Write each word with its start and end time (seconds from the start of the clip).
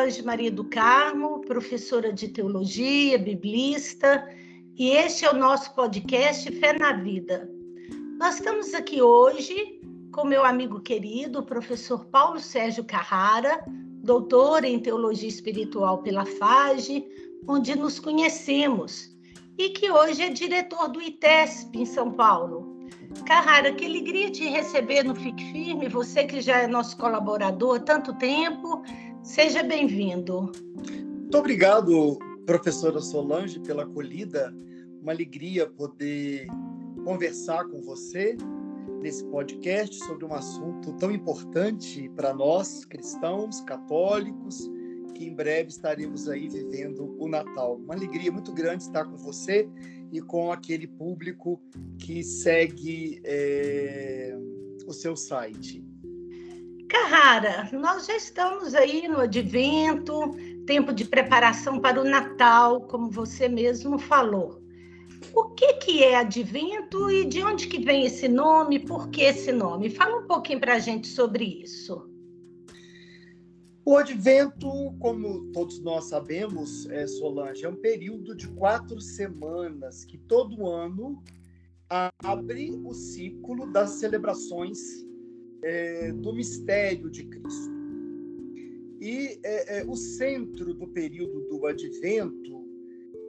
Solange 0.00 0.24
Maria 0.24 0.50
do 0.50 0.64
Carmo, 0.64 1.42
professora 1.42 2.10
de 2.10 2.28
teologia, 2.28 3.18
biblista, 3.18 4.26
e 4.74 4.92
este 4.92 5.26
é 5.26 5.30
o 5.30 5.36
nosso 5.36 5.74
podcast 5.74 6.50
Fé 6.52 6.72
na 6.72 6.94
Vida. 6.94 7.46
Nós 8.18 8.36
estamos 8.36 8.72
aqui 8.72 9.02
hoje 9.02 9.78
com 10.10 10.24
meu 10.24 10.42
amigo 10.42 10.80
querido, 10.80 11.40
o 11.40 11.44
professor 11.44 12.06
Paulo 12.06 12.40
Sérgio 12.40 12.82
Carrara, 12.82 13.62
doutor 14.02 14.64
em 14.64 14.80
teologia 14.80 15.28
espiritual 15.28 15.98
pela 15.98 16.24
FAGE, 16.24 17.04
onde 17.46 17.76
nos 17.76 18.00
conhecemos, 18.00 19.14
e 19.58 19.68
que 19.68 19.90
hoje 19.90 20.22
é 20.22 20.30
diretor 20.30 20.88
do 20.88 21.02
ITESP 21.02 21.78
em 21.78 21.84
São 21.84 22.10
Paulo. 22.10 22.80
Carrara, 23.26 23.72
que 23.72 23.84
alegria 23.84 24.30
te 24.30 24.48
receber 24.48 25.02
no 25.02 25.14
Fique 25.14 25.52
Firme, 25.52 25.88
você 25.88 26.24
que 26.24 26.40
já 26.40 26.58
é 26.58 26.66
nosso 26.66 26.96
colaborador 26.96 27.76
há 27.76 27.80
tanto 27.80 28.14
tempo. 28.14 28.82
Seja 29.22 29.62
bem-vindo. 29.62 30.50
Muito 30.74 31.38
obrigado, 31.38 32.18
professora 32.46 33.00
Solange, 33.00 33.60
pela 33.60 33.82
acolhida. 33.82 34.54
Uma 35.02 35.12
alegria 35.12 35.66
poder 35.68 36.46
conversar 37.04 37.64
com 37.66 37.82
você 37.82 38.36
nesse 39.02 39.24
podcast 39.26 39.96
sobre 40.04 40.24
um 40.24 40.32
assunto 40.32 40.94
tão 40.94 41.10
importante 41.10 42.08
para 42.16 42.32
nós, 42.32 42.84
cristãos, 42.86 43.60
católicos, 43.60 44.68
que 45.14 45.26
em 45.26 45.34
breve 45.34 45.68
estaremos 45.68 46.26
aí 46.26 46.48
vivendo 46.48 47.14
o 47.18 47.28
Natal. 47.28 47.76
Uma 47.76 47.94
alegria 47.94 48.32
muito 48.32 48.52
grande 48.52 48.84
estar 48.84 49.04
com 49.04 49.18
você 49.18 49.68
e 50.10 50.20
com 50.22 50.50
aquele 50.50 50.86
público 50.86 51.60
que 51.98 52.24
segue 52.24 53.20
é, 53.24 54.34
o 54.86 54.92
seu 54.94 55.14
site. 55.14 55.89
Carrara, 56.90 57.70
nós 57.72 58.06
já 58.06 58.16
estamos 58.16 58.74
aí 58.74 59.06
no 59.06 59.20
advento, 59.20 60.34
tempo 60.66 60.92
de 60.92 61.04
preparação 61.04 61.78
para 61.78 62.00
o 62.00 62.04
Natal, 62.04 62.80
como 62.80 63.08
você 63.08 63.48
mesmo 63.48 63.96
falou. 63.96 64.60
O 65.32 65.50
que, 65.50 65.74
que 65.74 66.02
é 66.02 66.16
advento 66.16 67.08
e 67.08 67.24
de 67.24 67.44
onde 67.44 67.68
que 67.68 67.78
vem 67.78 68.06
esse 68.06 68.26
nome? 68.26 68.80
Por 68.80 69.08
que 69.08 69.22
esse 69.22 69.52
nome? 69.52 69.88
Fala 69.88 70.18
um 70.18 70.26
pouquinho 70.26 70.58
para 70.58 70.74
a 70.74 70.78
gente 70.80 71.06
sobre 71.06 71.44
isso. 71.62 72.10
O 73.84 73.96
advento, 73.96 74.68
como 74.98 75.52
todos 75.52 75.80
nós 75.80 76.06
sabemos, 76.06 76.90
é, 76.90 77.06
Solange, 77.06 77.64
é 77.64 77.68
um 77.68 77.76
período 77.76 78.34
de 78.34 78.48
quatro 78.48 79.00
semanas 79.00 80.04
que 80.04 80.18
todo 80.18 80.66
ano 80.68 81.22
abre 81.88 82.72
o 82.84 82.92
ciclo 82.92 83.70
das 83.72 83.90
celebrações 83.90 85.08
é, 85.62 86.12
do 86.12 86.32
mistério 86.32 87.10
de 87.10 87.24
Cristo. 87.24 87.70
E 89.00 89.40
é, 89.42 89.80
é, 89.80 89.84
o 89.86 89.96
centro 89.96 90.74
do 90.74 90.86
período 90.88 91.48
do 91.48 91.66
advento 91.66 92.64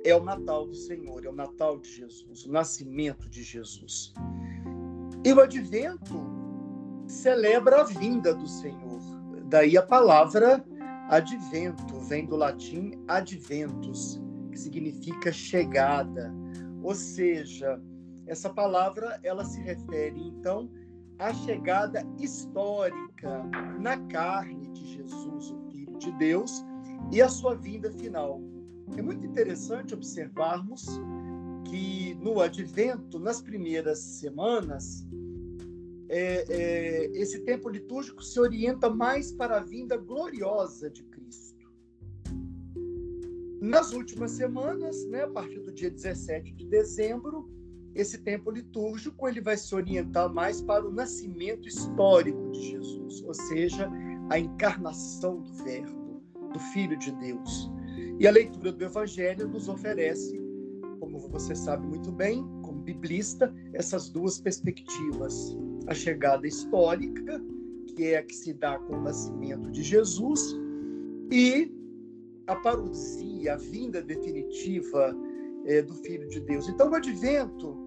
é 0.03 0.15
o 0.15 0.23
Natal 0.23 0.67
do 0.67 0.75
Senhor, 0.75 1.23
é 1.25 1.29
o 1.29 1.33
Natal 1.33 1.79
de 1.79 1.89
Jesus, 1.89 2.45
o 2.45 2.51
nascimento 2.51 3.29
de 3.29 3.43
Jesus. 3.43 4.13
E 5.23 5.31
o 5.31 5.39
advento 5.39 6.19
celebra 7.07 7.81
a 7.81 7.83
vinda 7.83 8.33
do 8.33 8.47
Senhor. 8.47 8.99
Daí 9.47 9.77
a 9.77 9.83
palavra 9.83 10.65
advento, 11.09 11.99
vem 11.99 12.25
do 12.25 12.35
latim 12.35 12.93
adventus, 13.07 14.21
que 14.51 14.57
significa 14.57 15.31
chegada. 15.31 16.33
Ou 16.81 16.95
seja, 16.95 17.81
essa 18.25 18.49
palavra 18.49 19.19
ela 19.23 19.43
se 19.43 19.61
refere 19.61 20.19
então 20.19 20.69
a 21.21 21.31
chegada 21.35 22.03
histórica 22.17 23.43
na 23.79 23.95
carne 24.07 24.67
de 24.69 24.95
Jesus, 24.95 25.51
o 25.51 25.69
Filho 25.69 25.97
de 25.99 26.11
Deus, 26.13 26.65
e 27.11 27.21
a 27.21 27.29
sua 27.29 27.53
vinda 27.53 27.91
final. 27.91 28.41
É 28.97 29.03
muito 29.03 29.23
interessante 29.23 29.93
observarmos 29.93 30.83
que 31.69 32.15
no 32.15 32.41
advento, 32.41 33.19
nas 33.19 33.39
primeiras 33.39 33.99
semanas, 33.99 35.07
é, 36.09 36.45
é, 36.49 37.05
esse 37.13 37.41
tempo 37.41 37.69
litúrgico 37.69 38.23
se 38.23 38.39
orienta 38.39 38.89
mais 38.89 39.31
para 39.31 39.57
a 39.57 39.63
vinda 39.63 39.97
gloriosa 39.97 40.89
de 40.89 41.03
Cristo. 41.03 41.71
Nas 43.61 43.93
últimas 43.93 44.31
semanas, 44.31 45.05
né, 45.05 45.21
a 45.21 45.29
partir 45.29 45.59
do 45.59 45.71
dia 45.71 45.91
17 45.91 46.51
de 46.51 46.65
dezembro, 46.65 47.47
esse 47.93 48.19
tempo 48.19 48.51
litúrgico 48.51 49.27
ele 49.27 49.41
vai 49.41 49.57
se 49.57 49.73
orientar 49.75 50.31
mais 50.33 50.61
para 50.61 50.87
o 50.87 50.91
nascimento 50.91 51.67
histórico 51.67 52.51
de 52.51 52.71
Jesus, 52.71 53.21
ou 53.23 53.33
seja, 53.33 53.89
a 54.29 54.39
encarnação 54.39 55.41
do 55.41 55.53
Verbo, 55.63 56.21
do 56.53 56.59
Filho 56.73 56.97
de 56.97 57.11
Deus. 57.13 57.69
E 58.19 58.27
a 58.27 58.31
leitura 58.31 58.71
do 58.71 58.83
Evangelho 58.83 59.47
nos 59.47 59.67
oferece, 59.67 60.39
como 60.99 61.19
você 61.19 61.53
sabe 61.53 61.85
muito 61.85 62.11
bem, 62.11 62.45
como 62.61 62.81
biblista, 62.81 63.53
essas 63.73 64.09
duas 64.09 64.39
perspectivas: 64.39 65.57
a 65.87 65.93
chegada 65.93 66.47
histórica, 66.47 67.43
que 67.87 68.05
é 68.05 68.19
a 68.19 68.23
que 68.23 68.35
se 68.35 68.53
dá 68.53 68.79
com 68.79 68.95
o 68.95 69.01
nascimento 69.01 69.69
de 69.71 69.83
Jesus, 69.83 70.55
e 71.29 71.71
a 72.47 72.55
parousia, 72.55 73.53
a 73.53 73.57
vinda 73.57 74.01
definitiva 74.01 75.15
é, 75.65 75.81
do 75.81 75.93
Filho 75.95 76.27
de 76.29 76.39
Deus. 76.41 76.67
Então, 76.69 76.89
o 76.89 76.95
advento 76.95 77.77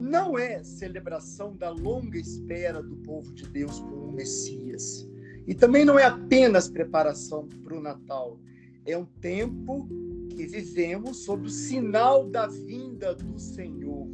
não 0.00 0.38
é 0.38 0.62
celebração 0.62 1.56
da 1.56 1.70
longa 1.70 2.18
espera 2.18 2.82
do 2.82 2.96
povo 2.96 3.32
de 3.32 3.48
Deus 3.48 3.80
por 3.80 3.98
um 3.98 4.12
Messias. 4.12 5.08
E 5.46 5.54
também 5.54 5.84
não 5.84 5.98
é 5.98 6.04
apenas 6.04 6.68
preparação 6.68 7.48
para 7.62 7.76
o 7.76 7.80
Natal. 7.80 8.38
É 8.86 8.96
um 8.96 9.04
tempo 9.04 9.88
que 10.30 10.46
vivemos 10.46 11.24
sob 11.24 11.46
o 11.46 11.50
sinal 11.50 12.28
da 12.28 12.46
vinda 12.46 13.14
do 13.14 13.38
Senhor, 13.38 14.08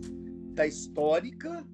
da 0.55 0.67
histórica, 0.67 1.65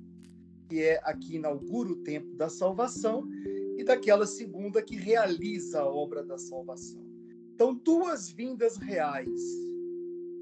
que 0.68 0.82
é 0.82 1.00
a 1.02 1.14
que 1.14 1.36
inaugura 1.36 1.90
o 1.90 1.96
tempo 1.96 2.34
da 2.36 2.48
salvação, 2.48 3.28
e 3.76 3.84
daquela 3.84 4.26
segunda 4.26 4.82
que 4.82 4.96
realiza 4.96 5.80
a 5.80 5.86
obra 5.86 6.22
da 6.22 6.38
salvação. 6.38 7.04
Então, 7.54 7.74
duas 7.74 8.30
vindas 8.30 8.76
reais 8.76 9.66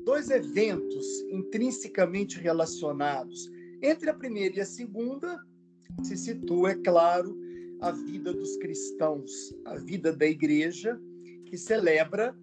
dois 0.04 0.31
eventos 0.31 1.06
intrinsecamente 1.31 2.38
relacionados. 2.38 3.50
Entre 3.84 4.09
a 4.09 4.15
primeira 4.15 4.56
e 4.56 4.61
a 4.62 4.65
segunda, 4.65 5.39
se 6.03 6.17
situa, 6.17 6.71
é 6.71 6.75
claro, 6.75 7.39
a 7.83 7.91
vida 7.91 8.33
dos 8.33 8.56
cristãos, 8.56 9.55
a 9.67 9.77
vida 9.77 10.11
da 10.11 10.25
igreja, 10.25 10.99
que 11.45 11.59
celebra 11.59 12.34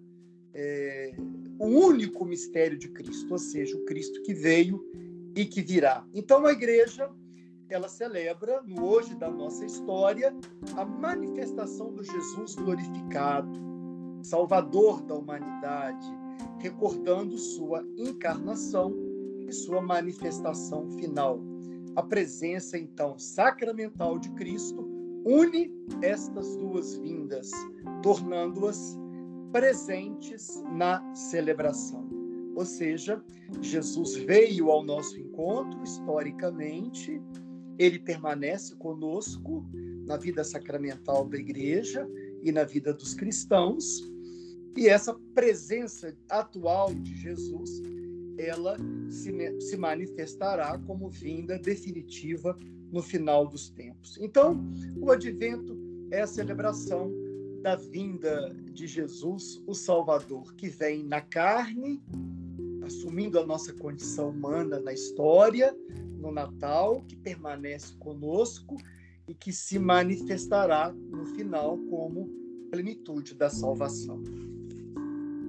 é, 0.54 1.12
o 1.58 1.66
único 1.66 2.24
mistério 2.24 2.78
de 2.78 2.88
Cristo, 2.90 3.32
ou 3.32 3.38
seja, 3.38 3.76
o 3.76 3.84
Cristo 3.86 4.22
que 4.22 4.32
veio 4.32 4.88
e 5.34 5.44
que 5.44 5.60
virá. 5.60 6.06
Então, 6.14 6.46
a 6.46 6.52
igreja 6.52 7.10
ela 7.68 7.88
celebra, 7.88 8.62
no 8.62 8.84
hoje 8.84 9.12
da 9.16 9.28
nossa 9.28 9.66
história, 9.66 10.32
a 10.76 10.84
manifestação 10.84 11.92
do 11.92 12.04
Jesus 12.04 12.54
glorificado, 12.54 13.50
Salvador 14.22 15.02
da 15.02 15.16
humanidade, 15.16 16.06
recordando 16.60 17.36
sua 17.36 17.84
encarnação 17.96 19.11
e 19.52 19.54
sua 19.54 19.82
manifestação 19.82 20.88
final. 20.92 21.38
A 21.94 22.02
presença, 22.02 22.78
então, 22.78 23.18
sacramental 23.18 24.18
de 24.18 24.30
Cristo 24.30 24.90
une 25.24 25.70
estas 26.02 26.56
duas 26.56 26.96
vindas, 26.96 27.50
tornando-as 28.02 28.98
presentes 29.52 30.60
na 30.72 31.14
celebração. 31.14 32.08
Ou 32.56 32.64
seja, 32.64 33.22
Jesus 33.60 34.14
veio 34.16 34.70
ao 34.70 34.82
nosso 34.82 35.18
encontro 35.20 35.82
historicamente, 35.82 37.20
ele 37.78 37.98
permanece 37.98 38.74
conosco 38.76 39.64
na 40.06 40.16
vida 40.16 40.42
sacramental 40.42 41.28
da 41.28 41.36
igreja 41.36 42.08
e 42.42 42.50
na 42.50 42.64
vida 42.64 42.92
dos 42.92 43.14
cristãos, 43.14 44.10
e 44.76 44.88
essa 44.88 45.14
presença 45.34 46.16
atual 46.30 46.94
de 46.94 47.14
Jesus, 47.16 47.82
ela 48.38 48.76
se, 49.08 49.60
se 49.60 49.76
manifestará 49.76 50.78
como 50.86 51.08
vinda 51.08 51.58
definitiva 51.58 52.56
no 52.90 53.02
final 53.02 53.46
dos 53.46 53.70
tempos. 53.70 54.18
Então, 54.20 54.62
o 55.00 55.10
advento 55.10 55.76
é 56.10 56.22
a 56.22 56.26
celebração 56.26 57.10
da 57.62 57.76
vinda 57.76 58.54
de 58.72 58.86
Jesus, 58.86 59.62
o 59.66 59.74
Salvador, 59.74 60.54
que 60.54 60.68
vem 60.68 61.04
na 61.04 61.20
carne, 61.20 62.02
assumindo 62.84 63.38
a 63.38 63.46
nossa 63.46 63.72
condição 63.72 64.30
humana 64.30 64.80
na 64.80 64.92
história, 64.92 65.74
no 66.18 66.30
Natal, 66.32 67.02
que 67.08 67.16
permanece 67.16 67.94
conosco 67.96 68.76
e 69.28 69.34
que 69.34 69.52
se 69.52 69.78
manifestará 69.78 70.92
no 70.92 71.24
final 71.26 71.78
como 71.88 72.28
plenitude 72.70 73.34
da 73.34 73.48
salvação. 73.48 74.22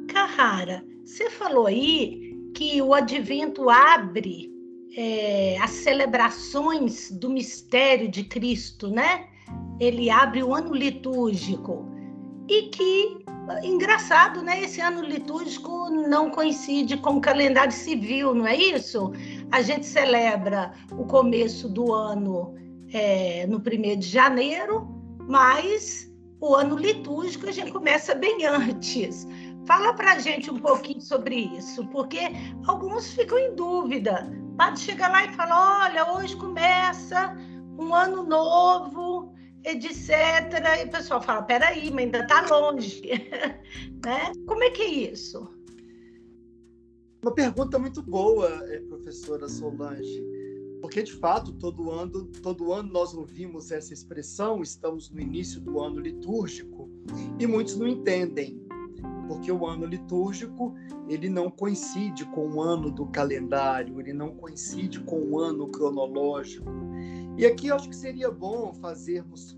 Carrara, 0.08 0.86
você 1.04 1.30
falou 1.30 1.66
aí 1.66 2.33
que 2.54 2.82
o 2.82 2.94
advento 2.94 3.70
abre 3.70 4.52
é, 4.96 5.58
as 5.60 5.72
celebrações 5.72 7.12
do 7.12 7.30
mistério 7.30 8.10
de 8.10 8.24
Cristo, 8.24 8.90
né? 8.90 9.26
Ele 9.80 10.10
abre 10.10 10.44
o 10.44 10.54
ano 10.54 10.74
litúrgico 10.74 11.86
e 12.48 12.64
que 12.64 13.24
engraçado, 13.64 14.42
né? 14.42 14.62
Esse 14.64 14.80
ano 14.80 15.02
litúrgico 15.02 15.90
não 15.90 16.30
coincide 16.30 16.98
com 16.98 17.18
o 17.18 17.22
calendário 17.22 17.74
civil, 17.74 18.34
não 18.34 18.48
é 18.48 18.56
isso? 18.56 19.12
A 19.52 19.62
gente 19.62 19.86
celebra 19.86 20.72
o 20.92 21.06
começo 21.06 21.68
do 21.68 21.92
ano 21.92 22.56
é, 22.94 23.46
no 23.48 23.60
primeiro 23.60 24.00
de 24.00 24.08
janeiro, 24.08 24.88
mas 25.28 26.10
o 26.40 26.56
ano 26.56 26.78
litúrgico 26.78 27.48
a 27.48 27.52
gente 27.52 27.72
começa 27.72 28.14
bem 28.14 28.46
antes. 28.46 29.28
Fala 29.66 29.94
para 29.94 30.14
a 30.14 30.20
gente 30.20 30.52
um 30.52 30.60
pouquinho 30.60 31.02
sobre 31.02 31.36
isso, 31.58 31.86
porque 31.88 32.20
alguns 32.68 33.14
ficam 33.14 33.38
em 33.38 33.56
dúvida. 33.56 34.30
Pode 34.58 34.80
chegar 34.82 35.10
lá 35.10 35.26
e 35.26 35.34
falar: 35.34 35.86
olha, 35.86 36.12
hoje 36.14 36.36
começa 36.36 37.36
um 37.80 37.94
ano 37.94 38.24
novo, 38.24 39.34
etc. 39.64 40.10
E 40.82 40.86
o 40.86 40.92
pessoal 40.92 41.22
fala: 41.22 41.44
peraí, 41.44 41.90
mas 41.92 42.06
ainda 42.06 42.20
está 42.20 42.46
longe. 42.48 43.02
né? 44.06 44.32
Como 44.46 44.64
é 44.64 44.70
que 44.72 44.82
é 44.82 44.90
isso? 45.12 45.48
Uma 47.24 47.34
pergunta 47.34 47.80
muito 47.80 48.02
boa, 48.02 48.50
eh, 48.68 48.82
professora 48.82 49.48
Solange, 49.48 50.22
porque 50.82 51.02
de 51.02 51.14
fato 51.14 51.54
todo 51.54 51.90
ano, 51.90 52.26
todo 52.42 52.74
ano 52.74 52.92
nós 52.92 53.14
ouvimos 53.14 53.72
essa 53.72 53.94
expressão, 53.94 54.62
estamos 54.62 55.10
no 55.10 55.22
início 55.22 55.62
do 55.62 55.80
ano 55.80 56.02
litúrgico 56.02 56.90
e 57.40 57.48
muitos 57.48 57.78
não 57.78 57.88
entendem 57.88 58.62
porque 59.28 59.52
o 59.52 59.66
ano 59.66 59.86
litúrgico 59.86 60.74
ele 61.08 61.30
não 61.30 61.50
coincide 61.50 62.26
com 62.26 62.50
o 62.50 62.62
ano 62.62 62.92
do 62.92 63.06
calendário, 63.08 64.00
ele 64.00 64.14
não 64.14 64.36
coincide 64.36 65.00
com 65.02 65.20
o 65.20 65.40
ano 65.40 65.68
cronológico. 65.68 66.72
E 67.38 67.46
aqui 67.46 67.68
eu 67.68 67.76
acho 67.76 67.90
que 67.90 67.96
seria 67.96 68.30
bom 68.30 68.74
fazermos 68.74 69.58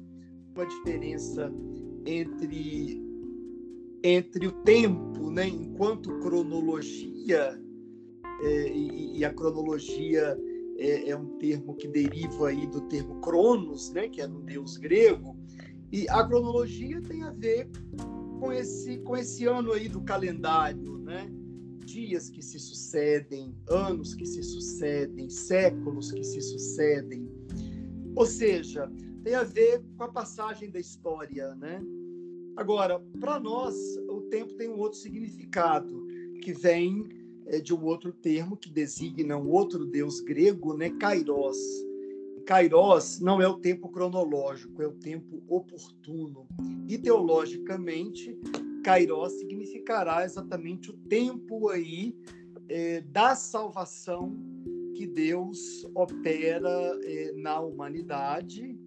uma 0.55 0.65
diferença 0.65 1.51
entre 2.05 3.03
entre 4.03 4.45
o 4.45 4.51
tempo, 4.51 5.31
né, 5.31 5.47
enquanto 5.47 6.19
cronologia 6.19 7.59
é, 8.43 8.71
e, 8.71 9.17
e, 9.17 9.25
a 9.25 9.33
cronologia 9.33 10.37
é, 10.77 11.09
é, 11.09 11.17
um 11.17 11.37
termo 11.39 11.73
que 11.75 11.87
deriva 11.87 12.49
aí 12.49 12.67
do 12.67 12.81
termo 12.81 13.19
Cronos, 13.21 13.91
né, 13.91 14.07
que 14.07 14.21
é 14.21 14.27
um 14.27 14.41
deus 14.41 14.77
grego, 14.77 15.35
e 15.91 16.07
a 16.09 16.23
cronologia 16.23 17.01
tem 17.01 17.23
a 17.23 17.31
ver 17.31 17.67
com 18.39 18.51
esse, 18.51 18.97
com 18.99 19.15
esse 19.15 19.45
ano 19.45 19.71
aí 19.71 19.87
do 19.87 20.01
calendário, 20.01 20.97
né? 20.99 21.29
Dias 21.85 22.29
que 22.29 22.41
se 22.41 22.59
sucedem, 22.59 23.55
anos 23.69 24.13
que 24.15 24.25
se 24.25 24.41
sucedem, 24.43 25.29
séculos 25.29 26.11
que 26.11 26.23
se 26.23 26.41
sucedem. 26.41 27.29
Ou 28.15 28.25
seja, 28.25 28.91
tem 29.23 29.35
a 29.35 29.43
ver 29.43 29.83
com 29.97 30.03
a 30.03 30.11
passagem 30.11 30.69
da 30.69 30.79
história, 30.79 31.53
né? 31.55 31.81
Agora, 32.55 32.99
para 33.19 33.39
nós, 33.39 33.75
o 34.09 34.21
tempo 34.21 34.53
tem 34.53 34.69
um 34.69 34.79
outro 34.79 34.97
significado, 34.97 36.05
que 36.41 36.53
vem 36.53 37.07
é, 37.47 37.59
de 37.59 37.73
um 37.73 37.83
outro 37.83 38.11
termo 38.13 38.55
que 38.55 38.69
designa 38.69 39.37
um 39.37 39.49
outro 39.49 39.85
deus 39.85 40.21
grego, 40.21 40.75
né? 40.75 40.89
Kairos 40.89 41.57
Kairos 42.45 43.19
não 43.19 43.41
é 43.41 43.47
o 43.47 43.57
tempo 43.57 43.89
cronológico, 43.89 44.81
é 44.81 44.87
o 44.87 44.93
tempo 44.93 45.41
oportuno. 45.47 46.47
E 46.87 46.97
teologicamente, 46.97 48.37
Kairos 48.83 49.33
significará 49.33 50.23
exatamente 50.23 50.91
o 50.91 50.93
tempo 50.93 51.69
aí 51.69 52.15
é, 52.69 53.01
da 53.01 53.35
salvação 53.35 54.37
que 54.93 55.07
Deus 55.07 55.85
opera 55.95 56.69
é, 57.03 57.33
na 57.33 57.59
humanidade, 57.59 58.77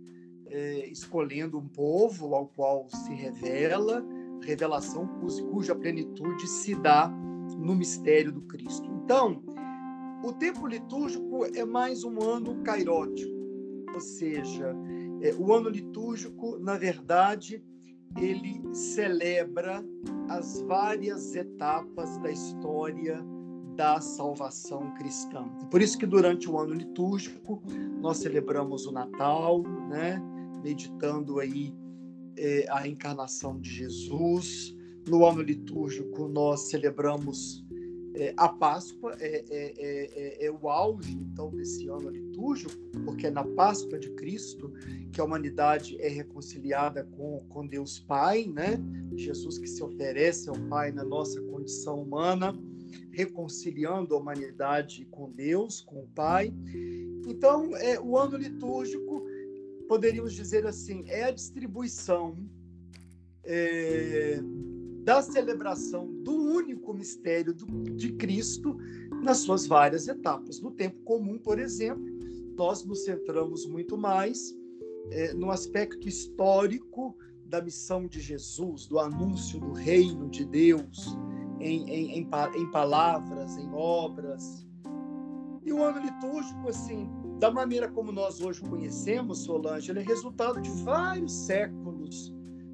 é, 0.46 0.88
escolhendo 0.88 1.58
um 1.58 1.68
povo 1.68 2.34
ao 2.34 2.46
qual 2.46 2.88
se 2.88 3.12
revela, 3.12 4.06
revelação 4.40 5.06
cuja 5.50 5.74
plenitude 5.74 6.46
se 6.46 6.76
dá 6.76 7.08
no 7.08 7.74
mistério 7.74 8.30
do 8.30 8.42
Cristo. 8.42 8.88
Então, 9.02 9.42
o 10.24 10.32
tempo 10.32 10.66
litúrgico 10.66 11.44
é 11.44 11.64
mais 11.64 12.04
um 12.04 12.22
ano 12.22 12.62
cairótico 12.62 13.37
ou 13.98 14.00
seja, 14.00 14.72
é, 15.20 15.34
o 15.34 15.52
ano 15.52 15.68
litúrgico, 15.68 16.56
na 16.60 16.78
verdade, 16.78 17.60
ele 18.16 18.62
celebra 18.72 19.84
as 20.28 20.60
várias 20.62 21.34
etapas 21.34 22.16
da 22.18 22.30
história 22.30 23.20
da 23.74 24.00
salvação 24.00 24.94
cristã. 24.94 25.48
Por 25.68 25.82
isso 25.82 25.98
que 25.98 26.06
durante 26.06 26.48
o 26.48 26.56
ano 26.58 26.74
litúrgico 26.74 27.60
nós 28.00 28.18
celebramos 28.18 28.86
o 28.86 28.92
Natal, 28.92 29.64
né? 29.88 30.22
meditando 30.62 31.40
aí 31.40 31.74
é, 32.36 32.66
a 32.70 32.86
encarnação 32.86 33.60
de 33.60 33.68
Jesus. 33.68 34.76
No 35.08 35.26
ano 35.26 35.42
litúrgico 35.42 36.28
nós 36.28 36.70
celebramos 36.70 37.66
é, 38.18 38.34
a 38.36 38.48
Páscoa 38.48 39.16
é, 39.20 39.44
é, 39.48 39.74
é, 39.78 40.46
é, 40.46 40.50
o 40.50 40.68
auge, 40.68 41.12
então, 41.12 41.50
desse 41.50 41.88
ano 41.88 42.10
litúrgico, 42.10 42.74
porque 43.04 43.28
é 43.28 43.30
na 43.30 43.44
Páscoa 43.44 43.98
de 43.98 44.10
Cristo 44.10 44.72
que 45.12 45.20
a 45.20 45.24
humanidade 45.24 45.96
é 46.00 46.08
reconciliada 46.08 47.04
com, 47.04 47.44
com 47.48 47.66
Deus 47.66 48.00
Pai, 48.00 48.44
né? 48.46 48.78
Jesus 49.14 49.58
que 49.58 49.68
se 49.68 49.82
oferece 49.82 50.48
ao 50.48 50.58
Pai 50.68 50.90
na 50.90 51.04
nossa 51.04 51.40
condição 51.42 52.02
humana, 52.02 52.52
reconciliando 53.12 54.14
a 54.14 54.18
humanidade 54.18 55.04
com 55.06 55.30
Deus, 55.30 55.80
com 55.80 56.00
o 56.00 56.08
Pai. 56.08 56.52
Então, 57.26 57.76
é, 57.76 58.00
o 58.00 58.18
ano 58.18 58.36
litúrgico, 58.36 59.24
poderíamos 59.86 60.34
dizer 60.34 60.66
assim, 60.66 61.04
é 61.06 61.24
a 61.24 61.30
distribuição 61.30 62.36
é, 63.44 64.40
da 65.08 65.22
celebração 65.22 66.06
do 66.22 66.34
único 66.34 66.92
mistério 66.92 67.54
do, 67.54 67.64
de 67.94 68.12
Cristo 68.12 68.76
nas 69.22 69.38
suas 69.38 69.66
várias 69.66 70.06
etapas. 70.06 70.60
No 70.60 70.70
tempo 70.70 71.00
comum, 71.02 71.38
por 71.38 71.58
exemplo, 71.58 72.04
nós 72.54 72.84
nos 72.84 73.04
centramos 73.04 73.64
muito 73.64 73.96
mais 73.96 74.54
é, 75.10 75.32
no 75.32 75.50
aspecto 75.50 76.06
histórico 76.06 77.16
da 77.46 77.62
missão 77.62 78.06
de 78.06 78.20
Jesus, 78.20 78.86
do 78.86 78.98
anúncio 78.98 79.58
do 79.58 79.72
reino 79.72 80.28
de 80.28 80.44
Deus, 80.44 81.16
em, 81.58 81.88
em, 81.88 82.18
em, 82.18 82.28
em 82.56 82.70
palavras, 82.70 83.56
em 83.56 83.72
obras. 83.72 84.66
E 85.64 85.72
o 85.72 85.82
ano 85.82 86.02
litúrgico, 86.04 86.68
assim, 86.68 87.08
da 87.38 87.50
maneira 87.50 87.88
como 87.88 88.12
nós 88.12 88.42
hoje 88.42 88.60
conhecemos, 88.60 89.38
Solange, 89.38 89.90
ele 89.90 90.00
é 90.00 90.02
resultado 90.02 90.60
de 90.60 90.68
vários 90.82 91.32
séculos 91.32 92.30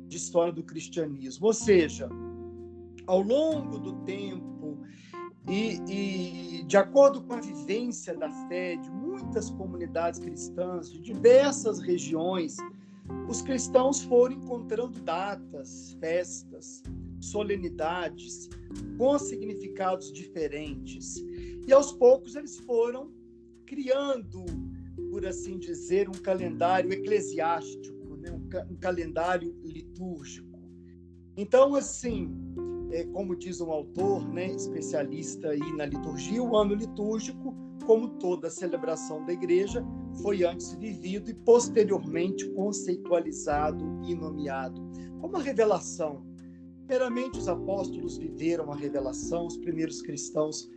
de 0.08 0.16
história 0.16 0.52
do 0.52 0.64
cristianismo. 0.64 1.46
Ou 1.46 1.54
seja, 1.54 2.08
ao 3.06 3.20
longo 3.20 3.78
do 3.78 3.92
tempo 4.04 4.78
e, 5.48 5.80
e, 5.88 6.62
de 6.64 6.76
acordo 6.76 7.22
com 7.22 7.34
a 7.34 7.40
vivência 7.40 8.16
da 8.16 8.30
fé 8.48 8.76
de 8.76 8.90
muitas 8.90 9.50
comunidades 9.50 10.18
cristãs 10.18 10.90
de 10.90 11.00
diversas 11.00 11.80
regiões, 11.80 12.56
os 13.28 13.42
cristãos 13.42 14.02
foram 14.02 14.36
encontrando 14.36 14.98
datas, 15.00 15.96
festas, 16.00 16.82
solenidades 17.20 18.48
com 18.96 19.18
significados 19.18 20.10
diferentes. 20.12 21.16
E 21.66 21.72
aos 21.72 21.92
poucos 21.92 22.36
eles 22.36 22.58
foram 22.60 23.12
criando, 23.66 24.44
por 25.10 25.26
assim 25.26 25.58
dizer, 25.58 26.08
um 26.08 26.12
calendário 26.12 26.92
eclesiástico, 26.92 28.16
né? 28.16 28.30
um, 28.30 28.48
ca 28.48 28.66
um 28.70 28.76
calendário 28.76 29.54
litúrgico. 29.62 30.54
Então, 31.36 31.74
assim, 31.74 32.30
como 33.02 33.34
diz 33.34 33.60
um 33.60 33.72
autor, 33.72 34.28
né, 34.28 34.52
especialista 34.52 35.48
aí 35.48 35.76
na 35.76 35.86
liturgia, 35.86 36.40
o 36.40 36.56
ano 36.56 36.74
litúrgico, 36.74 37.52
como 37.84 38.08
toda 38.18 38.48
celebração 38.48 39.24
da 39.26 39.32
igreja, 39.32 39.84
foi 40.22 40.44
antes 40.44 40.72
vivido 40.74 41.30
e 41.30 41.34
posteriormente 41.34 42.48
conceitualizado 42.50 43.84
e 44.06 44.14
nomeado 44.14 44.80
como 45.20 45.36
a 45.36 45.40
revelação. 45.40 46.24
Primeiramente, 46.86 47.38
os 47.38 47.48
apóstolos 47.48 48.16
viveram 48.18 48.70
a 48.70 48.76
revelação, 48.76 49.46
os 49.46 49.56
primeiros 49.56 50.00
cristãos 50.00 50.70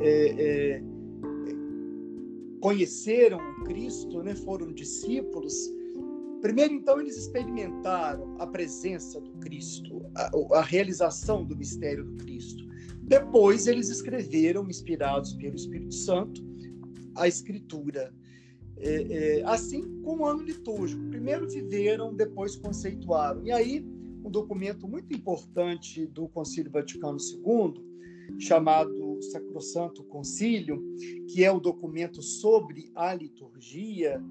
é, 0.00 0.78
é, 0.78 0.82
conheceram 2.60 3.38
Cristo, 3.64 4.22
né, 4.22 4.34
foram 4.34 4.72
discípulos 4.72 5.70
Primeiro, 6.40 6.72
então, 6.74 7.00
eles 7.00 7.16
experimentaram 7.16 8.36
a 8.38 8.46
presença 8.46 9.20
do 9.20 9.32
Cristo, 9.40 10.02
a, 10.16 10.58
a, 10.58 10.62
realização 10.62 11.44
do 11.44 11.56
mistério 11.56 12.04
do 12.04 12.16
Cristo. 12.16 12.64
Depois, 13.02 13.66
eles 13.66 13.88
escreveram, 13.90 14.68
inspirados 14.68 15.34
pelo 15.34 15.54
Espírito 15.54 15.94
Santo, 15.94 16.42
a 17.14 17.28
Escritura. 17.28 18.14
É, 18.78 19.40
é, 19.40 19.44
assim 19.44 20.00
como 20.02 20.22
o 20.22 20.26
ano 20.26 20.42
litúrgico. 20.42 21.02
Primeiro 21.10 21.46
viveram, 21.46 22.14
depois 22.14 22.56
conceituaram. 22.56 23.44
E 23.44 23.52
aí, 23.52 23.84
um 24.24 24.30
documento 24.30 24.88
muito 24.88 25.14
importante 25.14 26.06
do 26.06 26.28
Concílio 26.28 26.70
Vaticano 26.70 27.18
II, 27.18 28.38
chamado 28.38 29.20
Sacrosanto 29.22 30.04
Concílio, 30.04 30.82
que 31.28 31.44
é 31.44 31.50
o 31.50 31.60
documento 31.60 32.22
sobre 32.22 32.90
a 32.94 33.12
liturgia, 33.12 34.22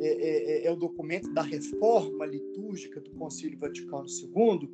é, 0.00 0.06
é, 0.06 0.64
é, 0.64 0.66
é, 0.66 0.72
o 0.72 0.76
documento 0.76 1.32
da 1.32 1.42
reforma 1.42 2.26
litúrgica 2.26 3.00
do 3.00 3.10
Concílio 3.12 3.58
Vaticano 3.58 4.06
II, 4.06 4.68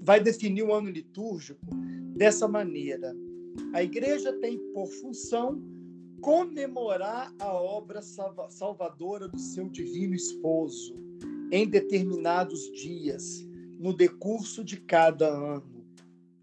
vai 0.00 0.20
definir 0.20 0.62
o 0.62 0.72
ano 0.72 0.90
litúrgico 0.90 1.66
dessa 2.14 2.46
maneira. 2.46 3.14
A 3.72 3.82
igreja 3.82 4.32
tem 4.34 4.58
por 4.72 4.86
função 4.86 5.60
comemorar 6.20 7.32
a 7.38 7.52
obra 7.52 8.00
salvadora 8.02 9.28
do 9.28 9.38
seu 9.38 9.68
divino 9.68 10.14
esposo 10.14 10.96
em 11.50 11.66
determinados 11.68 12.70
dias, 12.72 13.46
no 13.78 13.92
decurso 13.94 14.64
de 14.64 14.76
cada 14.76 15.28
ano. 15.28 15.86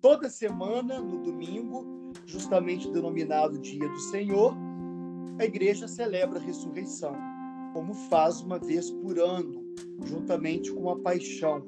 Toda 0.01 0.29
semana, 0.29 0.99
no 0.99 1.21
domingo, 1.21 2.11
justamente 2.25 2.89
denominado 2.91 3.59
Dia 3.59 3.87
do 3.87 3.99
Senhor, 3.99 4.55
a 5.39 5.45
igreja 5.45 5.87
celebra 5.87 6.39
a 6.39 6.41
ressurreição, 6.41 7.15
como 7.75 7.93
faz 7.93 8.39
uma 8.39 8.57
vez 8.57 8.89
por 8.89 9.19
ano, 9.19 9.61
juntamente 10.05 10.71
com 10.71 10.89
a 10.89 10.97
paixão, 10.97 11.61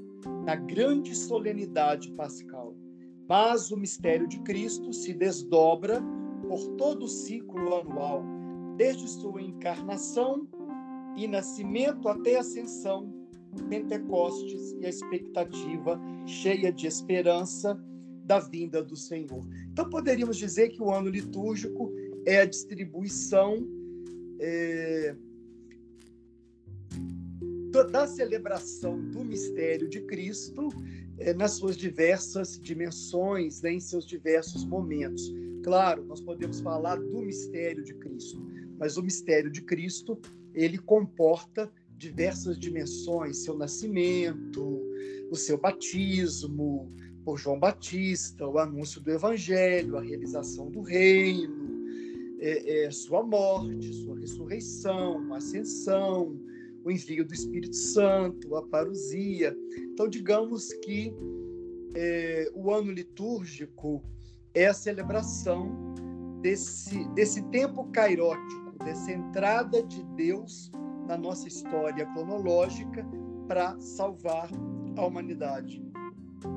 na 0.46 0.56
grande 0.56 1.14
solenidade 1.14 2.10
pascal. 2.14 2.74
Mas 3.28 3.72
o 3.72 3.78
mistério 3.78 4.26
de 4.26 4.40
Cristo 4.40 4.94
se 4.94 5.14
desdobra 5.14 6.02
por 6.48 6.66
todo 6.78 7.04
o 7.04 7.08
ciclo 7.10 7.76
anual, 7.76 8.24
desde 8.78 9.06
sua 9.06 9.42
encarnação 9.42 10.48
e 11.18 11.28
nascimento 11.28 12.08
até 12.08 12.38
ascensão, 12.38 13.14
Pentecostes 13.68 14.78
e 14.80 14.86
a 14.86 14.90
expectativa 14.90 16.00
cheia 16.26 16.72
de 16.72 16.88
esperança 16.88 17.78
da 18.24 18.40
vinda 18.40 18.82
do 18.82 18.96
Senhor. 18.96 19.46
Então 19.74 19.90
poderíamos 19.90 20.38
dizer 20.38 20.70
que 20.70 20.82
o 20.82 20.90
ano 20.90 21.10
litúrgico 21.10 21.92
é 22.26 22.40
a 22.40 22.46
distribuição 22.46 23.68
é, 24.40 25.16
da 27.71 28.07
celebração 28.07 29.00
do 29.12 29.24
mistério 29.24 29.88
de 29.88 30.01
Cristo 30.01 30.69
é, 31.17 31.33
nas 31.33 31.53
suas 31.53 31.75
diversas 31.75 32.59
dimensões, 32.59 33.62
né, 33.62 33.74
em 33.74 33.79
seus 33.79 34.05
diversos 34.05 34.65
momentos. 34.65 35.33
Claro, 35.63 36.05
nós 36.05 36.21
podemos 36.21 36.59
falar 36.62 36.95
do 36.95 37.21
mistério 37.21 37.83
de 37.83 37.93
Cristo, 37.95 38.45
mas 38.79 38.97
o 38.97 39.03
mistério 39.03 39.51
de 39.51 39.62
Cristo 39.62 40.19
ele 40.53 40.77
comporta 40.77 41.71
diversas 41.97 42.57
dimensões: 42.57 43.43
seu 43.43 43.57
nascimento, 43.57 44.81
o 45.29 45.36
seu 45.36 45.57
batismo 45.57 46.91
por 47.25 47.38
João 47.38 47.59
Batista, 47.59 48.47
o 48.47 48.57
anúncio 48.57 49.01
do 49.01 49.12
Evangelho, 49.12 49.97
a 49.97 50.01
realização 50.01 50.71
do 50.71 50.81
reino, 50.81 51.86
é, 52.39 52.86
é, 52.86 52.91
sua 52.91 53.21
morte, 53.21 53.93
sua 53.93 54.17
ressurreição, 54.17 55.33
ascensão, 55.33 56.39
o 56.88 56.91
envio 56.91 57.25
do 57.25 57.34
Espírito 57.34 57.75
Santo, 57.75 58.56
a 58.56 58.65
parousia. 58.65 59.53
Então, 59.91 60.08
digamos 60.08 60.72
que 60.86 61.13
é, 61.94 62.50
o 62.56 62.72
ano 62.72 62.94
litúrgico 62.94 64.01
é 64.53 64.67
a 64.67 64.74
celebração 64.74 65.94
desse, 66.41 67.06
desse 67.10 67.44
tempo 67.50 67.91
cairótico, 67.91 68.77
dessa 68.86 69.12
entrada 69.12 69.84
de 69.84 70.01
Deus 70.15 70.72
na 71.06 71.17
nossa 71.17 71.50
história 71.50 72.06
cronológica 72.13 73.06
para 73.50 73.77
salvar 73.82 74.50
a 74.96 75.06
humanidade. 75.06 75.86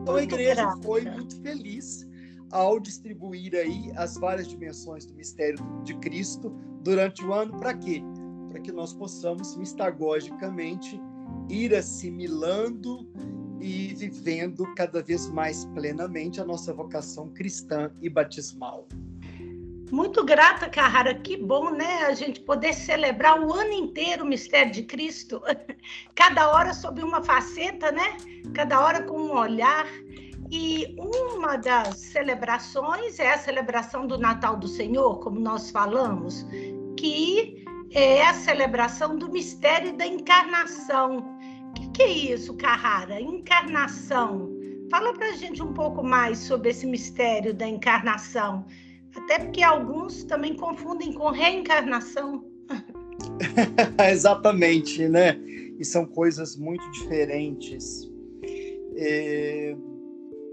Então 0.02 0.14
a 0.14 0.22
igreja 0.22 0.76
foi 0.84 1.02
muito 1.10 1.40
feliz 1.42 2.06
ao 2.52 2.78
distribuir 2.78 3.54
aí 3.54 3.90
as 3.96 4.16
várias 4.16 4.46
dimensões 4.46 5.06
do 5.06 5.14
mistério 5.14 5.58
de 5.82 5.96
Cristo 5.98 6.50
durante 6.82 7.24
o 7.24 7.32
ano 7.32 7.58
para 7.58 7.74
quê? 7.74 8.02
Para 8.50 8.60
que 8.60 8.72
nós 8.72 8.92
possamos 8.92 9.56
mistagogicamente 9.56 11.00
ir 11.48 11.74
assimilando 11.74 13.08
e 13.60 13.94
vivendo 13.94 14.74
cada 14.74 15.02
vez 15.02 15.28
mais 15.30 15.64
plenamente 15.66 16.40
a 16.40 16.44
nossa 16.44 16.72
vocação 16.72 17.28
cristã 17.30 17.90
e 18.00 18.08
batismal. 18.08 18.88
Muito 19.90 20.24
grata, 20.24 20.68
Carrara. 20.68 21.14
Que 21.14 21.36
bom, 21.36 21.70
né? 21.70 22.04
A 22.04 22.14
gente 22.14 22.40
poder 22.40 22.72
celebrar 22.72 23.40
o 23.40 23.52
ano 23.52 23.72
inteiro 23.72 24.24
o 24.24 24.26
mistério 24.26 24.72
de 24.72 24.84
Cristo, 24.84 25.42
cada 26.14 26.48
hora 26.50 26.72
sob 26.72 27.02
uma 27.02 27.22
faceta, 27.22 27.90
né? 27.90 28.16
Cada 28.54 28.80
hora 28.80 29.02
com 29.02 29.20
um 29.20 29.36
olhar. 29.36 29.86
E 30.50 30.96
uma 30.98 31.56
das 31.56 31.96
celebrações 31.98 33.18
é 33.18 33.32
a 33.32 33.38
celebração 33.38 34.06
do 34.06 34.18
Natal 34.18 34.56
do 34.56 34.66
Senhor, 34.66 35.20
como 35.20 35.38
nós 35.38 35.70
falamos, 35.70 36.44
que 36.96 37.59
é 37.92 38.26
a 38.26 38.34
celebração 38.34 39.16
do 39.16 39.30
mistério 39.30 39.96
da 39.96 40.06
encarnação 40.06 41.38
que 42.00 42.04
é 42.04 42.32
isso, 42.32 42.54
Carrara? 42.54 43.20
Encarnação. 43.20 44.50
Fala 44.90 45.12
para 45.12 45.28
a 45.28 45.32
gente 45.32 45.62
um 45.62 45.74
pouco 45.74 46.02
mais 46.02 46.38
sobre 46.38 46.70
esse 46.70 46.86
mistério 46.86 47.52
da 47.52 47.68
encarnação. 47.68 48.64
Até 49.14 49.38
porque 49.40 49.62
alguns 49.62 50.24
também 50.24 50.56
confundem 50.56 51.12
com 51.12 51.30
reencarnação. 51.30 52.42
Exatamente, 54.10 55.06
né? 55.08 55.38
E 55.78 55.84
são 55.84 56.06
coisas 56.06 56.56
muito 56.56 56.90
diferentes. 56.92 58.10
É, 58.96 59.76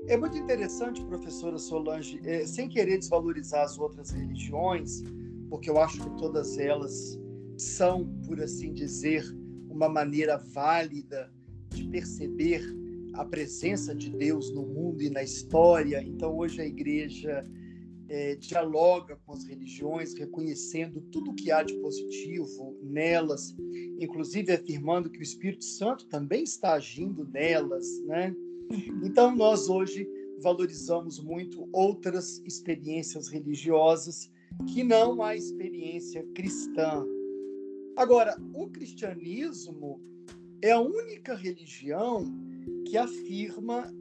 é 0.08 0.17
muito 0.17 0.38
interessante, 0.38 1.01
professora 1.06 1.58
Solange, 1.58 2.20
é, 2.25 2.46
sem 2.46 2.67
querer 2.67 2.98
desvalorizar 2.98 3.63
as 3.63 3.79
outras 3.79 4.10
religiões, 4.12 5.01
porque 5.50 5.70
eu 5.70 5.79
acho 5.79 5.98
que 5.98 6.10
todas 6.17 6.58
elas 6.58 7.17
são, 7.57 8.07
por 8.25 8.41
assim 8.41 8.73
dizer, 8.73 9.23
uma 9.69 9.89
maneira 9.89 10.37
válida 10.37 11.31
de 11.69 11.83
perceber 11.89 12.61
a 13.13 13.25
presença 13.25 13.95
de 13.95 14.09
Deus 14.11 14.53
no 14.53 14.65
mundo 14.65 15.01
e 15.01 15.09
na 15.09 15.23
história. 15.23 16.01
Então, 16.03 16.37
hoje 16.37 16.61
a 16.61 16.65
igreja 16.65 17.45
é, 18.09 18.35
dialoga 18.35 19.17
com 19.25 19.33
as 19.33 19.43
religiões, 19.43 20.13
reconhecendo 20.13 21.01
tudo 21.11 21.33
que 21.33 21.51
há 21.51 21.63
de 21.63 21.73
positivo 21.75 22.77
nelas, 22.81 23.55
inclusive 23.99 24.53
afirmando 24.53 25.09
que 25.09 25.19
o 25.19 25.23
Espírito 25.23 25.65
Santo 25.65 26.05
também 26.07 26.43
está 26.43 26.73
agindo 26.73 27.27
nelas, 27.27 27.85
né? 28.05 28.33
Então, 29.03 29.35
nós 29.35 29.69
hoje 29.69 30.07
valorizamos 30.41 31.19
muito 31.19 31.67
outras 31.71 32.39
experiências 32.45 33.27
religiosas 33.27 34.29
que 34.67 34.83
não 34.83 35.23
a 35.23 35.35
experiência 35.35 36.23
cristã. 36.35 37.05
Agora, 37.98 38.38
o 38.54 38.68
cristianismo 38.68 40.00
é 40.62 40.72
a 40.72 40.80
única 40.80 41.34
religião 41.34 42.32
que 42.86 42.96
afirma 42.96 43.92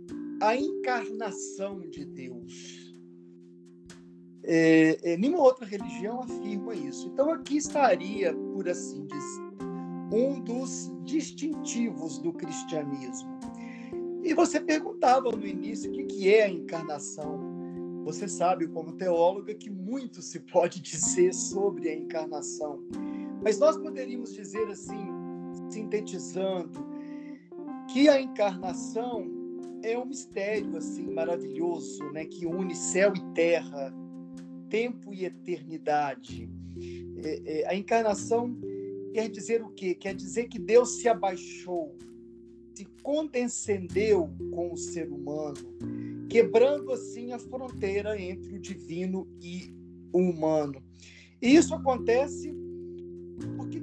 a 0.43 0.55
encarnação 0.55 1.81
de 1.89 2.05
Deus. 2.05 2.95
É, 4.45 4.99
é, 5.03 5.17
nenhuma 5.17 5.43
outra 5.43 5.65
religião 5.65 6.21
afirma 6.21 6.75
isso. 6.75 7.09
Então, 7.09 7.33
aqui 7.33 7.57
estaria, 7.57 8.35
por 8.35 8.69
assim 8.69 9.07
dizer, 9.07 9.47
um 10.13 10.43
dos 10.45 10.93
distintivos 11.05 12.19
do 12.19 12.35
cristianismo. 12.35 13.41
E 14.23 14.35
você 14.35 14.61
perguntava 14.61 15.31
no 15.31 15.47
início 15.47 15.91
o 15.91 15.95
que, 15.95 16.05
que 16.05 16.35
é 16.35 16.45
a 16.45 16.51
encarnação. 16.51 17.41
Você 18.05 18.29
sabe, 18.29 18.69
como 18.69 18.93
teóloga, 18.93 19.55
que 19.55 19.71
muito 19.71 20.21
se 20.21 20.41
pode 20.41 20.83
dizer 20.85 21.33
sobre 21.33 21.89
a 21.89 21.95
encarnação. 21.95 22.85
Mas 23.47 23.61
nós 23.61 23.77
poderíamos 23.77 24.35
dizer 24.35 24.67
assim, 24.67 25.07
sintetizando 25.71 26.85
que 27.93 28.09
a 28.09 28.21
encarnação 28.21 29.25
é 29.85 29.97
um 29.97 30.05
mistério 30.05 30.77
assim 30.77 31.15
maravilhoso, 31.15 32.03
né, 32.11 32.25
que 32.25 32.45
une 32.45 32.75
céu 32.75 33.13
e 33.15 33.21
terra, 33.35 33.95
tempo 34.69 35.15
e 35.15 35.25
eternidade. 35.25 36.51
É, 37.23 37.61
é, 37.61 37.69
a 37.69 37.77
encarnação 37.77 38.59
quer 39.15 39.29
dizer 39.29 39.63
o 39.63 39.69
quê? 39.69 39.95
Quer 39.95 40.17
dizer 40.17 40.49
que 40.49 40.59
Deus 40.59 40.97
se 40.97 41.09
abaixou, 41.09 41.97
se 42.75 42.85
condescendeu 43.01 44.29
com 44.51 44.73
o 44.73 44.77
ser 44.77 45.09
humano, 45.09 45.79
quebrando 46.29 46.91
assim 46.91 47.33
a 47.33 47.39
fronteira 47.39 48.21
entre 48.21 48.57
o 48.57 48.59
divino 48.59 49.25
e 49.41 49.73
o 50.13 50.19
humano. 50.19 50.83
E 51.41 51.55
isso 51.55 51.77
acontece 51.77 52.66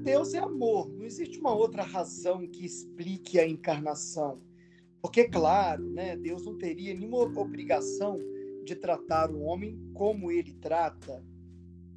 Deus 0.03 0.33
é 0.33 0.39
amor, 0.39 0.89
não 0.89 1.05
existe 1.05 1.39
uma 1.39 1.55
outra 1.55 1.81
razão 1.81 2.45
que 2.45 2.65
explique 2.65 3.39
a 3.39 3.48
encarnação. 3.48 4.41
Porque, 5.01 5.25
claro, 5.25 5.89
né, 5.89 6.17
Deus 6.17 6.45
não 6.45 6.57
teria 6.57 6.93
nenhuma 6.93 7.19
obrigação 7.39 8.19
de 8.65 8.75
tratar 8.75 9.31
o 9.31 9.41
homem 9.41 9.79
como 9.93 10.29
ele 10.29 10.53
trata. 10.62 11.24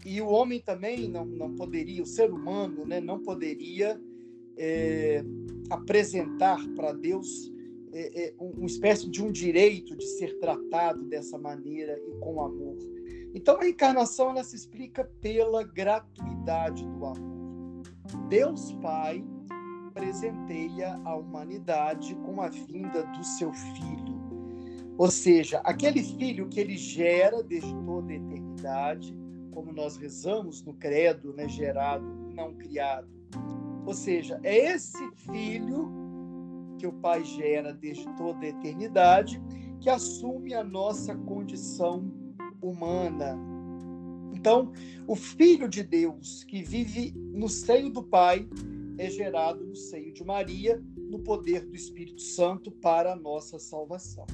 E 0.05 0.21
o 0.21 0.29
homem 0.29 0.61
também 0.61 1.09
não, 1.09 1.25
não 1.25 1.55
poderia, 1.55 2.01
o 2.01 2.07
ser 2.07 2.33
humano 2.33 2.87
né, 2.87 3.01
não 3.01 3.21
poderia 3.21 4.01
é, 4.57 5.25
apresentar 5.69 6.65
para 6.75 6.93
Deus 6.93 7.53
é, 7.93 8.27
é, 8.27 8.35
uma 8.39 8.67
espécie 8.67 9.09
de 9.09 9.23
um 9.23 9.33
direito 9.33 9.97
de 9.97 10.07
ser 10.07 10.39
tratado 10.39 11.05
dessa 11.05 11.37
maneira 11.37 11.99
e 12.07 12.19
com 12.21 12.41
amor. 12.41 12.77
Então 13.35 13.61
a 13.61 13.69
encarnação 13.69 14.31
ela 14.31 14.45
se 14.45 14.55
explica 14.55 15.05
pela 15.21 15.65
gratuidade 15.65 16.87
do 16.87 17.05
amor. 17.05 17.36
Deus 18.29 18.73
Pai 18.83 19.25
presenteia 19.93 21.01
a 21.05 21.17
humanidade 21.17 22.15
com 22.17 22.41
a 22.41 22.49
vinda 22.49 23.03
do 23.05 23.25
seu 23.25 23.53
Filho. 23.53 24.17
Ou 24.99 25.11
seja, 25.11 25.61
aquele 25.65 26.03
filho 26.03 26.49
que 26.49 26.61
ele 26.61 26.77
gera 26.77 27.43
desde 27.43 27.75
toda 27.85 28.13
a 28.13 28.17
eternidade, 28.17 29.17
como 29.53 29.73
nós 29.73 29.97
rezamos 29.97 30.63
no 30.63 30.75
credo, 30.75 31.33
né, 31.35 31.49
gerado, 31.49 32.05
não 32.35 32.55
criado. 32.55 33.09
Ou 33.85 33.95
seja, 33.95 34.41
é 34.43 34.75
esse 34.75 35.11
filho 35.17 35.91
que 36.79 36.87
o 36.87 36.93
Pai 36.93 37.25
gera 37.25 37.73
desde 37.73 38.07
toda 38.17 38.45
a 38.45 38.49
eternidade 38.49 39.41
que 39.81 39.91
assume 39.91 40.55
a 40.55 40.65
nossa 40.65 41.15
condição 41.15 42.11
humana. 42.61 43.39
Então, 44.47 44.73
o 45.09 45.17
Filho 45.17 45.69
de 45.69 45.83
Deus 45.83 46.45
que 46.45 46.63
vive 46.63 47.13
no 47.35 47.49
seio 47.49 47.91
do 47.91 48.01
Pai 48.01 48.49
é 48.97 49.11
gerado 49.11 49.65
no 49.65 49.75
seio 49.75 50.13
de 50.13 50.23
Maria, 50.23 50.81
no 51.11 51.19
poder 51.19 51.67
do 51.67 51.75
Espírito 51.75 52.23
Santo 52.23 52.71
para 52.71 53.15
a 53.15 53.17
nossa 53.17 53.59
salvação. 53.59 54.25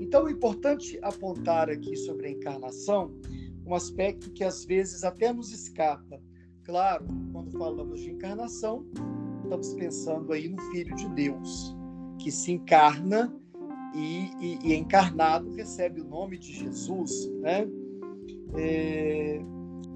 Então, 0.00 0.26
é 0.26 0.32
importante 0.32 0.98
apontar 1.00 1.70
aqui 1.70 1.94
sobre 1.94 2.26
a 2.26 2.30
encarnação 2.32 3.16
um 3.64 3.72
aspecto 3.72 4.32
que 4.32 4.42
às 4.42 4.64
vezes 4.64 5.04
até 5.04 5.32
nos 5.32 5.52
escapa. 5.52 6.20
Claro, 6.64 7.06
quando 7.32 7.56
falamos 7.56 8.00
de 8.00 8.10
encarnação, 8.10 8.84
estamos 9.44 9.74
pensando 9.74 10.32
aí 10.32 10.48
no 10.48 10.60
Filho 10.72 10.92
de 10.96 11.08
Deus, 11.10 11.72
que 12.18 12.32
se 12.32 12.50
encarna 12.50 13.32
e, 13.94 14.28
e, 14.40 14.58
e 14.64 14.74
encarnado 14.74 15.52
recebe 15.52 16.00
o 16.00 16.04
nome 16.04 16.36
de 16.36 16.52
Jesus, 16.52 17.30
né? 17.40 17.64
É, 18.56 19.40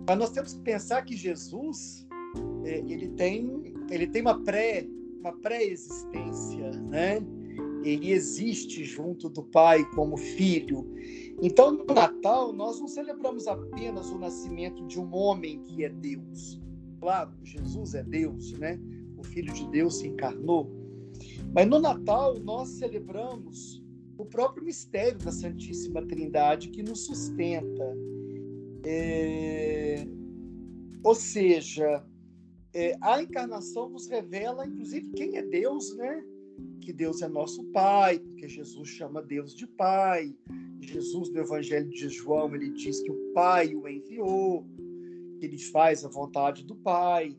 mas 0.08 0.18
nós 0.18 0.30
temos 0.30 0.54
que 0.54 0.60
pensar 0.60 1.02
que 1.02 1.16
Jesus 1.16 2.06
é, 2.64 2.78
ele 2.88 3.08
tem 3.10 3.74
ele 3.90 4.06
tem 4.06 4.22
uma 4.22 4.42
pré 4.42 4.86
uma 5.20 5.32
pré-existência, 5.32 6.70
né? 6.88 7.18
Ele 7.82 8.12
existe 8.12 8.84
junto 8.84 9.28
do 9.28 9.42
Pai 9.42 9.84
como 9.90 10.16
filho. 10.16 10.86
Então, 11.42 11.72
no 11.72 11.84
Natal, 11.84 12.52
nós 12.52 12.80
não 12.80 12.88
celebramos 12.88 13.46
apenas 13.46 14.10
o 14.10 14.18
nascimento 14.18 14.86
de 14.86 15.00
um 15.00 15.14
homem 15.14 15.62
que 15.62 15.84
é 15.84 15.88
Deus. 15.88 16.60
Claro, 17.00 17.32
Jesus 17.42 17.94
é 17.94 18.02
Deus, 18.02 18.52
né? 18.58 18.80
O 19.16 19.22
Filho 19.22 19.52
de 19.52 19.68
Deus 19.68 19.98
se 19.98 20.08
encarnou. 20.08 20.70
Mas 21.54 21.66
no 21.66 21.78
Natal, 21.78 22.38
nós 22.38 22.68
celebramos 22.70 23.82
o 24.18 24.24
próprio 24.24 24.64
mistério 24.64 25.18
da 25.18 25.30
Santíssima 25.30 26.04
Trindade 26.06 26.68
que 26.68 26.82
nos 26.82 27.06
sustenta. 27.06 27.96
É... 28.88 30.06
Ou 31.02 31.14
seja, 31.14 32.04
é, 32.72 32.96
a 33.00 33.20
encarnação 33.20 33.88
nos 33.88 34.06
revela, 34.06 34.66
inclusive, 34.66 35.10
quem 35.12 35.36
é 35.36 35.42
Deus, 35.42 35.96
né? 35.96 36.24
Que 36.80 36.92
Deus 36.92 37.20
é 37.20 37.28
nosso 37.28 37.64
Pai, 37.72 38.18
porque 38.20 38.48
Jesus 38.48 38.88
chama 38.90 39.22
Deus 39.22 39.54
de 39.56 39.66
Pai. 39.66 40.36
Jesus, 40.80 41.30
no 41.30 41.40
Evangelho 41.40 41.90
de 41.90 42.08
João, 42.08 42.54
ele 42.54 42.70
diz 42.70 43.00
que 43.00 43.10
o 43.10 43.32
Pai 43.32 43.74
o 43.74 43.88
enviou, 43.88 44.64
que 45.40 45.46
ele 45.46 45.58
faz 45.58 46.04
a 46.04 46.08
vontade 46.08 46.64
do 46.64 46.76
Pai, 46.76 47.36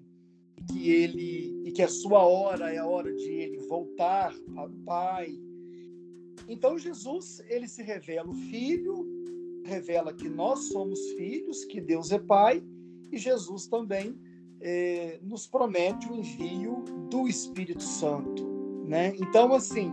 que 0.69 0.89
ele 0.91 1.61
e 1.63 1.71
que 1.71 1.81
a 1.81 1.87
sua 1.87 2.25
hora 2.25 2.73
é 2.73 2.77
a 2.77 2.85
hora 2.85 3.13
de 3.13 3.29
ele 3.29 3.59
voltar 3.67 4.35
para 4.53 4.69
o 4.69 4.79
Pai. 4.83 5.39
Então 6.47 6.77
Jesus, 6.77 7.41
ele 7.47 7.67
se 7.67 7.83
revela 7.83 8.29
o 8.29 8.35
filho, 8.35 9.16
revela 9.67 10.13
que 10.13 10.29
nós 10.29 10.69
somos 10.69 10.99
filhos, 11.11 11.65
que 11.65 11.81
Deus 11.81 12.11
é 12.11 12.19
pai, 12.19 12.63
e 13.11 13.17
Jesus 13.17 13.67
também 13.67 14.19
é, 14.59 15.19
nos 15.21 15.45
promete 15.45 16.09
o 16.09 16.15
envio 16.15 16.83
do 17.09 17.27
Espírito 17.27 17.83
Santo, 17.83 18.45
né? 18.85 19.13
Então 19.17 19.53
assim, 19.53 19.91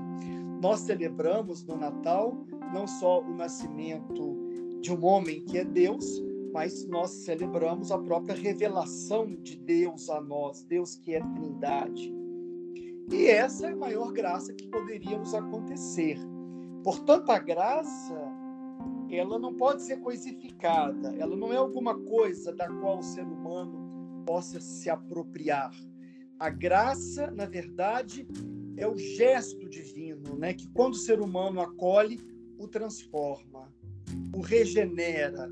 nós 0.60 0.80
celebramos 0.80 1.64
no 1.64 1.76
Natal 1.76 2.46
não 2.72 2.86
só 2.86 3.20
o 3.20 3.34
nascimento 3.34 4.38
de 4.80 4.92
um 4.92 5.04
homem 5.04 5.44
que 5.44 5.58
é 5.58 5.64
Deus, 5.64 6.22
mas 6.52 6.86
nós 6.86 7.10
celebramos 7.10 7.90
a 7.90 7.98
própria 7.98 8.34
revelação 8.34 9.34
de 9.42 9.56
Deus 9.56 10.08
a 10.08 10.20
nós, 10.20 10.62
Deus 10.62 10.96
que 10.96 11.14
é 11.14 11.20
Trindade. 11.20 12.14
E 13.10 13.26
essa 13.26 13.66
é 13.66 13.72
a 13.72 13.76
maior 13.76 14.12
graça 14.12 14.54
que 14.54 14.68
poderia 14.68 15.18
nos 15.18 15.34
acontecer 15.34 16.18
Portanto, 16.84 17.30
a 17.30 17.38
graça, 17.38 18.30
ela 19.16 19.38
não 19.38 19.54
pode 19.54 19.82
ser 19.82 19.98
coisificada, 20.00 21.14
ela 21.16 21.36
não 21.36 21.52
é 21.52 21.56
alguma 21.56 21.98
coisa 21.98 22.52
da 22.52 22.68
qual 22.68 22.98
o 22.98 23.02
ser 23.02 23.24
humano 23.24 24.24
possa 24.26 24.60
se 24.60 24.88
apropriar. 24.88 25.72
A 26.38 26.50
graça, 26.50 27.30
na 27.30 27.46
verdade, 27.46 28.26
é 28.76 28.86
o 28.86 28.96
gesto 28.96 29.68
divino, 29.68 30.36
né, 30.36 30.54
que 30.54 30.68
quando 30.68 30.94
o 30.94 30.98
ser 30.98 31.20
humano 31.20 31.60
acolhe, 31.60 32.20
o 32.58 32.66
transforma, 32.66 33.72
o 34.34 34.40
regenera, 34.40 35.50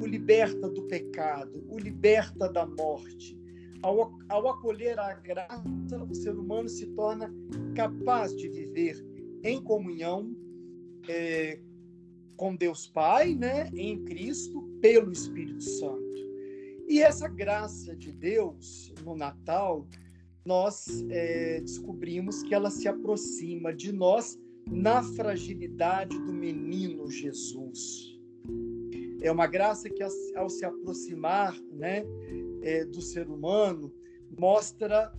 o 0.00 0.06
liberta 0.06 0.68
do 0.68 0.82
pecado, 0.82 1.64
o 1.68 1.78
liberta 1.78 2.48
da 2.48 2.66
morte. 2.66 3.38
Ao, 3.80 4.18
ao 4.28 4.48
acolher 4.48 4.98
a 4.98 5.14
graça, 5.14 6.04
o 6.08 6.14
ser 6.14 6.36
humano 6.36 6.68
se 6.68 6.86
torna 6.94 7.32
capaz 7.74 8.36
de 8.36 8.48
viver 8.48 9.04
em 9.42 9.62
comunhão 9.62 10.34
é, 11.08 11.60
com 12.38 12.54
Deus 12.54 12.86
Pai, 12.86 13.34
né, 13.34 13.68
em 13.74 14.02
Cristo, 14.04 14.62
pelo 14.80 15.12
Espírito 15.12 15.62
Santo. 15.62 16.16
E 16.88 17.02
essa 17.02 17.28
graça 17.28 17.94
de 17.94 18.12
Deus 18.12 18.94
no 19.04 19.14
Natal, 19.14 19.86
nós 20.46 21.04
é, 21.10 21.60
descobrimos 21.60 22.42
que 22.42 22.54
ela 22.54 22.70
se 22.70 22.88
aproxima 22.88 23.74
de 23.74 23.92
nós 23.92 24.38
na 24.70 25.02
fragilidade 25.02 26.16
do 26.16 26.32
menino 26.32 27.10
Jesus. 27.10 28.16
É 29.20 29.32
uma 29.32 29.46
graça 29.46 29.90
que, 29.90 30.02
ao 30.36 30.48
se 30.48 30.64
aproximar 30.64 31.60
né, 31.72 32.04
é, 32.62 32.84
do 32.84 33.02
ser 33.02 33.28
humano, 33.28 33.92
mostra 34.38 35.12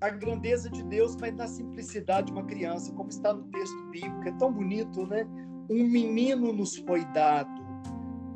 a 0.00 0.10
grandeza 0.10 0.68
de 0.68 0.82
Deus, 0.82 1.14
mas 1.16 1.34
na 1.34 1.46
simplicidade 1.46 2.26
de 2.26 2.32
uma 2.32 2.44
criança, 2.44 2.92
como 2.92 3.08
está 3.08 3.32
no 3.32 3.44
texto 3.50 3.90
bíblico. 3.90 4.28
É 4.28 4.32
tão 4.32 4.52
bonito, 4.52 5.06
né? 5.06 5.28
Um 5.70 5.86
menino 5.86 6.52
nos 6.52 6.76
foi 6.78 7.04
dado. 7.12 7.62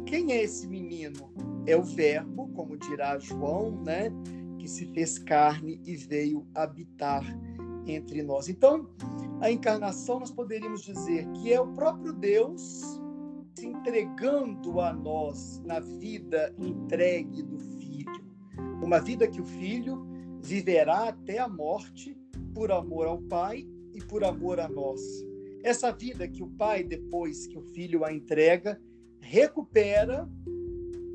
Quem 0.07 0.31
é 0.31 0.45
esse 0.45 0.69
menino? 0.69 1.33
É 1.67 1.77
o 1.77 1.83
Verbo, 1.83 2.47
como 2.55 2.77
dirá 2.77 3.19
João, 3.19 3.83
né? 3.83 4.13
Que 4.57 4.69
se 4.69 4.87
fez 4.87 5.19
carne 5.19 5.81
e 5.85 5.97
veio 5.97 6.47
habitar 6.55 7.25
entre 7.89 8.23
nós. 8.23 8.49
Então, 8.49 8.89
a 9.41 9.51
encarnação 9.51 10.21
nós 10.21 10.31
poderíamos 10.31 10.83
dizer 10.83 11.27
que 11.33 11.53
é 11.53 11.61
o 11.61 11.67
próprio 11.75 12.13
Deus 12.13 13.03
se 13.59 13.67
entregando 13.67 14.81
a 14.81 14.93
nós 14.93 15.61
na 15.65 15.81
vida 15.81 16.55
entregue 16.57 17.43
do 17.43 17.59
Filho. 17.59 18.25
Uma 18.81 19.01
vida 19.01 19.27
que 19.27 19.41
o 19.41 19.45
Filho 19.45 20.07
viverá 20.41 21.09
até 21.09 21.41
a 21.41 21.49
morte 21.49 22.17
por 22.55 22.71
amor 22.71 23.09
ao 23.09 23.21
Pai 23.23 23.67
e 23.93 24.01
por 24.05 24.23
amor 24.23 24.61
a 24.61 24.69
nós. 24.69 25.01
Essa 25.65 25.91
vida 25.91 26.29
que 26.29 26.43
o 26.43 26.47
Pai, 26.47 26.85
depois 26.85 27.47
que 27.47 27.57
o 27.57 27.63
Filho 27.63 28.05
a 28.05 28.13
entrega, 28.13 28.79
recupera 29.19 30.29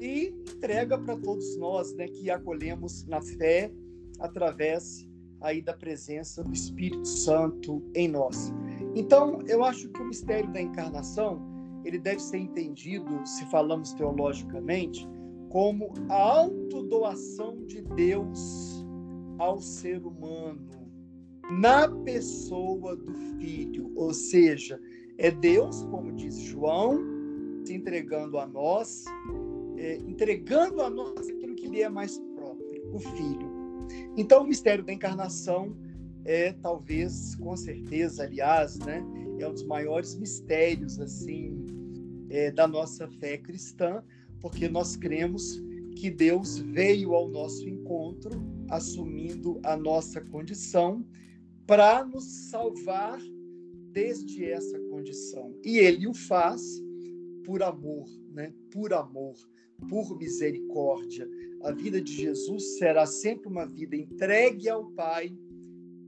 e 0.01 0.33
entrega 0.55 0.97
para 0.97 1.15
todos 1.15 1.55
nós, 1.55 1.93
né, 1.93 2.07
que 2.07 2.31
acolhemos 2.31 3.05
na 3.05 3.21
fé 3.21 3.71
através 4.17 5.07
aí 5.39 5.61
da 5.61 5.71
presença 5.71 6.43
do 6.43 6.51
Espírito 6.51 7.07
Santo 7.07 7.83
em 7.93 8.07
nós. 8.07 8.51
Então, 8.95 9.39
eu 9.47 9.63
acho 9.63 9.87
que 9.89 10.01
o 10.01 10.07
mistério 10.07 10.51
da 10.51 10.59
encarnação, 10.59 11.39
ele 11.85 11.99
deve 11.99 12.19
ser 12.19 12.39
entendido, 12.39 13.23
se 13.27 13.45
falamos 13.51 13.93
teologicamente, 13.93 15.07
como 15.49 15.93
a 16.09 16.39
autodoação 16.39 17.67
de 17.67 17.83
Deus 17.83 18.83
ao 19.37 19.61
ser 19.61 20.03
humano 20.07 20.78
na 21.49 21.87
pessoa 21.87 22.95
do 22.95 23.13
Filho, 23.39 23.91
ou 23.95 24.13
seja, 24.13 24.79
é 25.17 25.31
Deus, 25.31 25.83
como 25.83 26.13
diz 26.13 26.37
João, 26.37 26.99
se 27.65 27.73
entregando 27.73 28.37
a 28.37 28.47
nós, 28.47 29.03
é, 29.77 29.97
entregando 29.97 30.81
a 30.81 30.89
nós 30.89 31.27
aquilo 31.27 31.55
que 31.55 31.67
lhe 31.67 31.81
é 31.81 31.89
mais 31.89 32.19
próprio, 32.35 32.93
o 32.93 32.99
Filho. 32.99 33.49
Então, 34.15 34.43
o 34.43 34.47
mistério 34.47 34.83
da 34.83 34.93
encarnação 34.93 35.75
é 36.25 36.53
talvez, 36.53 37.35
com 37.35 37.55
certeza, 37.55 38.23
aliás, 38.23 38.77
né, 38.79 39.03
é 39.39 39.47
um 39.47 39.53
dos 39.53 39.63
maiores 39.63 40.15
mistérios 40.15 40.99
assim 40.99 41.65
é, 42.29 42.51
da 42.51 42.67
nossa 42.67 43.07
fé 43.07 43.37
cristã, 43.37 44.03
porque 44.41 44.69
nós 44.69 44.95
cremos 44.95 45.61
que 45.95 46.09
Deus 46.09 46.59
veio 46.59 47.13
ao 47.13 47.27
nosso 47.27 47.67
encontro, 47.67 48.41
assumindo 48.69 49.59
a 49.63 49.75
nossa 49.75 50.21
condição, 50.21 51.05
para 51.69 52.03
nos 52.03 52.25
salvar 52.49 53.21
desde 53.91 54.43
essa 54.43 54.79
condição. 54.89 55.55
E 55.63 55.77
Ele 55.77 56.07
o 56.07 56.15
faz 56.15 56.63
por 57.45 57.61
amor, 57.61 58.07
né? 58.31 58.51
por 58.71 58.91
amor, 58.91 59.35
por 59.87 60.17
misericórdia. 60.17 61.29
A 61.61 61.71
vida 61.71 62.01
de 62.01 62.11
Jesus 62.11 62.79
será 62.79 63.05
sempre 63.05 63.47
uma 63.47 63.67
vida 63.67 63.95
entregue 63.95 64.67
ao 64.67 64.89
Pai 64.93 65.31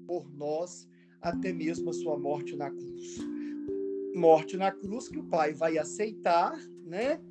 por 0.08 0.28
nós, 0.36 0.90
até 1.22 1.54
mesmo 1.54 1.92
a 1.92 1.94
sua 1.94 2.18
morte 2.18 2.56
na 2.56 2.72
cruz. 2.72 3.20
morte 4.16 4.58
na 4.58 4.72
cruz 4.72 5.10
que 5.10 5.20
o 5.20 5.26
Pai 5.26 5.54
vai 5.54 5.78
aceitar, 5.78 6.60
né? 6.84 7.22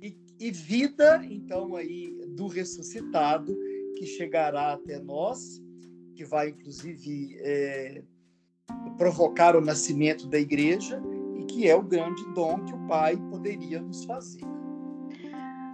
E, 0.00 0.16
e 0.40 0.50
vida, 0.50 1.22
então 1.26 1.76
aí 1.76 2.24
do 2.28 2.46
ressuscitado 2.46 3.54
que 3.98 4.06
chegará 4.06 4.72
até 4.72 4.98
nós, 4.98 5.60
que 6.16 6.24
vai 6.24 6.48
inclusive 6.48 7.36
é, 7.40 8.02
provocar 8.96 9.54
o 9.54 9.60
nascimento 9.60 10.26
da 10.26 10.38
igreja 10.38 11.00
e 11.38 11.44
que 11.44 11.68
é 11.68 11.76
o 11.76 11.82
grande 11.82 12.24
dom 12.34 12.64
que 12.64 12.72
o 12.72 12.86
Pai 12.86 13.16
poderia 13.30 13.80
nos 13.80 14.04
fazer. 14.04 14.40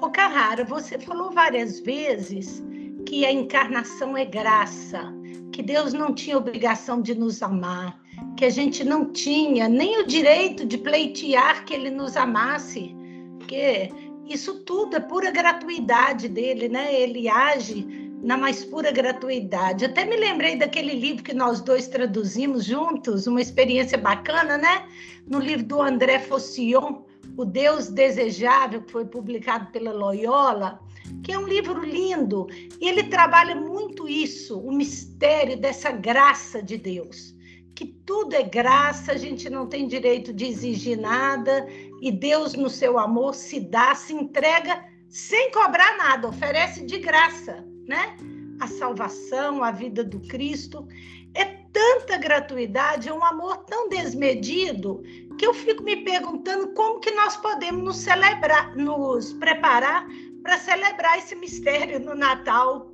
O 0.00 0.10
Carrara, 0.10 0.64
você 0.64 0.98
falou 0.98 1.30
várias 1.30 1.78
vezes 1.78 2.62
que 3.06 3.24
a 3.24 3.32
encarnação 3.32 4.16
é 4.16 4.24
graça, 4.24 5.14
que 5.52 5.62
Deus 5.62 5.92
não 5.92 6.12
tinha 6.12 6.36
obrigação 6.36 7.00
de 7.00 7.14
nos 7.14 7.40
amar, 7.40 8.00
que 8.36 8.44
a 8.44 8.50
gente 8.50 8.82
não 8.82 9.12
tinha 9.12 9.68
nem 9.68 10.00
o 10.00 10.06
direito 10.06 10.66
de 10.66 10.76
pleitear 10.76 11.64
que 11.64 11.72
ele 11.72 11.90
nos 11.90 12.16
amasse, 12.16 12.96
porque 13.38 13.90
isso 14.26 14.64
tudo 14.64 14.96
é 14.96 15.00
pura 15.00 15.30
gratuidade 15.30 16.28
dele, 16.28 16.68
né? 16.68 16.92
Ele 16.92 17.28
age 17.28 18.01
na 18.22 18.36
mais 18.36 18.64
pura 18.64 18.92
gratuidade. 18.92 19.84
Até 19.84 20.04
me 20.04 20.16
lembrei 20.16 20.56
daquele 20.56 20.94
livro 20.94 21.24
que 21.24 21.34
nós 21.34 21.60
dois 21.60 21.88
traduzimos 21.88 22.64
juntos, 22.64 23.26
uma 23.26 23.40
experiência 23.40 23.98
bacana, 23.98 24.56
né? 24.56 24.86
No 25.26 25.40
livro 25.40 25.66
do 25.66 25.82
André 25.82 26.20
Fossillon, 26.20 27.02
O 27.36 27.44
Deus 27.44 27.88
Desejável, 27.88 28.82
que 28.82 28.92
foi 28.92 29.04
publicado 29.04 29.72
pela 29.72 29.92
Loyola, 29.92 30.80
que 31.24 31.32
é 31.32 31.38
um 31.38 31.48
livro 31.48 31.82
lindo, 31.82 32.46
e 32.80 32.88
ele 32.88 33.04
trabalha 33.04 33.56
muito 33.56 34.08
isso, 34.08 34.58
o 34.60 34.70
mistério 34.70 35.56
dessa 35.56 35.90
graça 35.90 36.62
de 36.62 36.76
Deus. 36.76 37.34
Que 37.74 37.86
tudo 38.06 38.34
é 38.34 38.42
graça, 38.42 39.12
a 39.12 39.16
gente 39.16 39.50
não 39.50 39.66
tem 39.66 39.88
direito 39.88 40.32
de 40.32 40.44
exigir 40.44 40.98
nada, 40.98 41.66
e 42.00 42.12
Deus, 42.12 42.54
no 42.54 42.68
seu 42.68 42.98
amor, 42.98 43.34
se 43.34 43.58
dá, 43.58 43.94
se 43.94 44.12
entrega 44.12 44.84
sem 45.08 45.50
cobrar 45.50 45.96
nada, 45.96 46.28
oferece 46.28 46.84
de 46.84 46.98
graça, 46.98 47.64
né? 47.92 48.16
A 48.58 48.66
salvação, 48.66 49.62
a 49.62 49.70
vida 49.70 50.02
do 50.02 50.18
Cristo. 50.20 50.88
É 51.34 51.44
tanta 51.72 52.16
gratuidade, 52.16 53.08
é 53.08 53.12
um 53.12 53.24
amor 53.24 53.58
tão 53.64 53.88
desmedido, 53.88 55.02
que 55.38 55.46
eu 55.46 55.52
fico 55.52 55.82
me 55.82 55.96
perguntando 55.96 56.68
como 56.74 57.00
que 57.00 57.10
nós 57.10 57.36
podemos 57.36 57.82
nos 57.82 57.96
celebrar, 57.96 58.74
nos 58.76 59.32
preparar 59.34 60.06
para 60.42 60.58
celebrar 60.58 61.18
esse 61.18 61.34
mistério 61.34 62.00
no 62.00 62.14
Natal, 62.14 62.90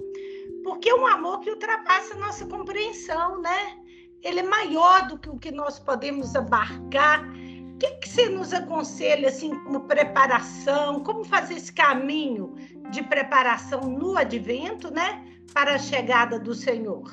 porque 0.64 0.90
é 0.90 0.94
um 0.94 1.06
amor 1.06 1.40
que 1.40 1.50
ultrapassa 1.50 2.14
a 2.14 2.18
nossa 2.18 2.46
compreensão, 2.46 3.40
né? 3.40 3.78
Ele 4.22 4.40
é 4.40 4.42
maior 4.42 5.06
do 5.08 5.18
que 5.18 5.30
o 5.30 5.38
que 5.38 5.52
nós 5.52 5.78
podemos 5.78 6.34
abarcar. 6.34 7.24
Que, 8.08 8.14
você 8.14 8.28
nos 8.30 8.52
aconselha, 8.54 9.28
assim, 9.28 9.50
como 9.64 9.80
preparação, 9.80 11.02
como 11.02 11.24
fazer 11.24 11.54
esse 11.54 11.72
caminho 11.72 12.54
de 12.90 13.02
preparação 13.02 13.82
no 13.82 14.16
advento, 14.16 14.90
né, 14.90 15.24
para 15.52 15.74
a 15.74 15.78
chegada 15.78 16.38
do 16.38 16.54
Senhor? 16.54 17.04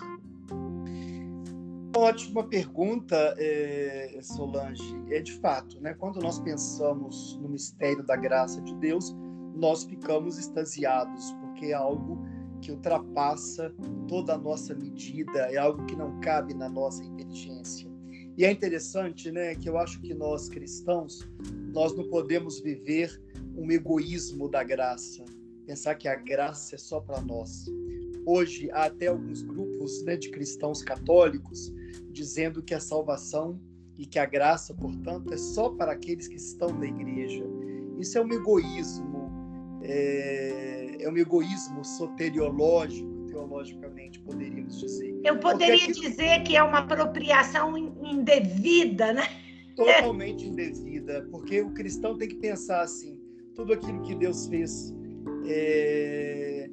Ótima 1.95 2.43
pergunta, 2.43 3.36
é, 3.38 4.19
Solange. 4.21 4.95
É 5.10 5.21
de 5.21 5.34
fato, 5.39 5.79
né? 5.79 5.93
Quando 5.93 6.19
nós 6.21 6.39
pensamos 6.39 7.38
no 7.41 7.49
mistério 7.49 8.03
da 8.03 8.15
graça 8.15 8.62
de 8.62 8.75
Deus, 8.75 9.15
nós 9.55 9.84
ficamos 9.84 10.38
extasiados, 10.38 11.31
porque 11.41 11.67
é 11.67 11.73
algo 11.73 12.21
que 12.62 12.71
ultrapassa 12.71 13.73
toda 14.08 14.34
a 14.34 14.38
nossa 14.38 14.73
medida, 14.73 15.39
é 15.51 15.58
algo 15.58 15.86
que 15.86 15.95
não 15.95 16.19
cabe 16.19 16.53
na 16.53 16.67
nossa 16.67 17.03
inteligência. 17.03 17.94
E 18.38 18.43
é 18.43 18.52
interessante, 18.52 19.32
né, 19.32 19.56
que 19.56 19.69
eu 19.69 19.78
acho 19.78 20.00
que 20.02 20.13
nós 20.13 20.50
cristãos, 20.50 21.28
nós 21.74 21.95
não 21.95 22.10
podemos 22.10 22.60
viver 22.60 23.21
um 23.56 23.71
egoísmo 23.71 24.50
da 24.50 24.63
graça, 24.63 25.24
pensar 25.65 25.95
que 25.95 26.08
a 26.08 26.15
graça 26.15 26.76
é 26.76 26.78
só 26.78 27.00
para 27.00 27.21
nós. 27.21 27.65
Hoje 28.26 28.69
há 28.71 28.86
até 28.86 29.08
alguns 29.08 29.41
grupos 29.41 30.04
né, 30.04 30.17
de 30.17 30.30
cristãos 30.32 30.84
católicos 30.84 31.71
dizendo 32.12 32.62
que 32.62 32.74
a 32.74 32.80
salvação 32.80 33.60
e 33.98 34.06
que 34.06 34.19
a 34.19 34.26
graça, 34.26 34.74
portanto, 34.74 35.34
é 35.34 35.38
só 35.38 35.69
para 35.69 35.93
aqueles 35.93 36.28
que 36.28 36.36
estão 36.36 36.69
na 36.69 36.88
igreja. 36.88 37.45
Isso 38.00 38.17
é 38.17 38.21
um 38.21 38.32
egoísmo 38.34 39.15
é, 39.88 40.98
é 41.00 41.10
um 41.10 41.17
egoísmo 41.17 41.84
soteriológico, 41.86 43.10
teologicamente, 43.36 44.19
poderíamos 44.21 44.80
dizer. 44.80 45.19
Eu 45.24 45.38
poderia 45.39 45.84
aqui, 45.84 45.91
dizer 45.91 46.41
que 46.43 46.56
é 46.56 46.63
uma 46.63 46.80
apropriação 46.80 47.78
indevida, 47.78 49.12
né? 49.12 49.28
Totalmente 49.76 50.45
indevida, 50.45 51.28
porque 51.30 51.60
o 51.62 51.71
cristão 51.71 52.17
tem 52.17 52.30
que 52.30 52.36
pensar 52.36 52.82
assim: 52.82 53.19
tudo 53.54 53.74
aquilo 53.74 54.02
que 54.04 54.15
Deus 54.15 54.48
fez 54.48 54.93
é, 55.48 56.69